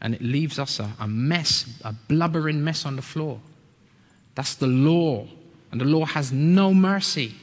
[0.00, 3.40] and it leaves us a, a mess, a blubbering mess on the floor.
[4.36, 5.26] That's the law.
[5.72, 7.34] And the law has no mercy.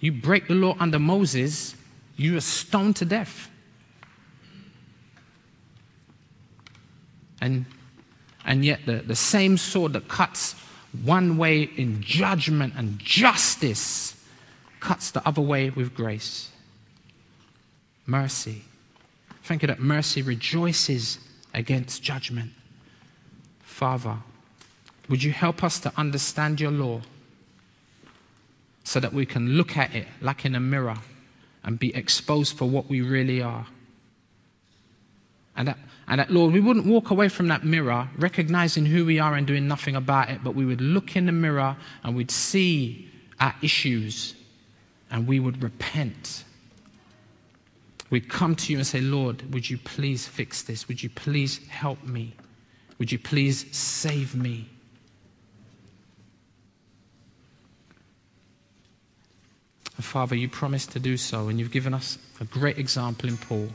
[0.00, 1.76] You break the law under Moses,
[2.18, 3.48] you are stoned to death.
[7.40, 7.64] And,
[8.44, 10.54] and yet, the, the same sword that cuts
[11.04, 14.20] one way in judgment and justice
[14.80, 16.50] cuts the other way with grace.
[18.04, 18.64] Mercy.
[19.44, 21.18] Thank you that mercy rejoices
[21.54, 22.50] against judgment.
[23.60, 24.16] Father,
[25.08, 27.02] would you help us to understand your law
[28.82, 30.98] so that we can look at it like in a mirror
[31.68, 33.66] and be exposed for what we really are.
[35.54, 35.76] And that,
[36.08, 39.46] and that, Lord, we wouldn't walk away from that mirror recognizing who we are and
[39.46, 43.54] doing nothing about it, but we would look in the mirror and we'd see our
[43.60, 44.34] issues
[45.10, 46.44] and we would repent.
[48.08, 50.88] We'd come to you and say, Lord, would you please fix this?
[50.88, 52.32] Would you please help me?
[52.98, 54.70] Would you please save me?
[59.98, 63.36] And Father, you promised to do so, and you've given us a great example in
[63.36, 63.68] Paul.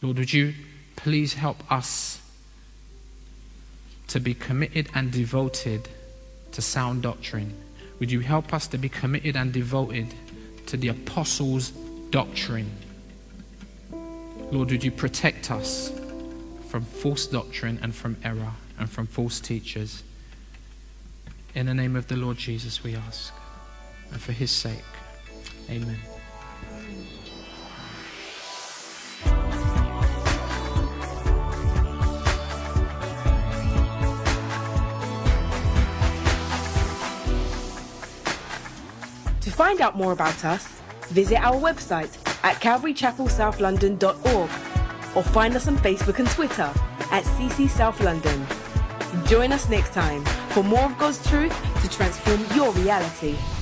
[0.00, 0.54] Lord, would you
[0.94, 2.20] please help us
[4.06, 5.88] to be committed and devoted
[6.52, 7.52] to sound doctrine?
[7.98, 10.14] Would you help us to be committed and devoted
[10.66, 11.70] to the apostles'
[12.10, 12.70] doctrine?
[14.52, 15.90] Lord, would you protect us
[16.68, 20.04] from false doctrine and from error and from false teachers?
[21.58, 23.34] In the name of the Lord Jesus, we ask.
[24.12, 24.84] And for his sake,
[25.68, 25.98] amen.
[39.40, 40.64] To find out more about us,
[41.08, 44.50] visit our website at calvarychapelsouthlondon.org
[45.16, 46.70] or find us on Facebook and Twitter
[47.10, 48.46] at CC South London.
[49.26, 50.24] Join us next time
[50.58, 53.57] for more of God's truth to transform your reality.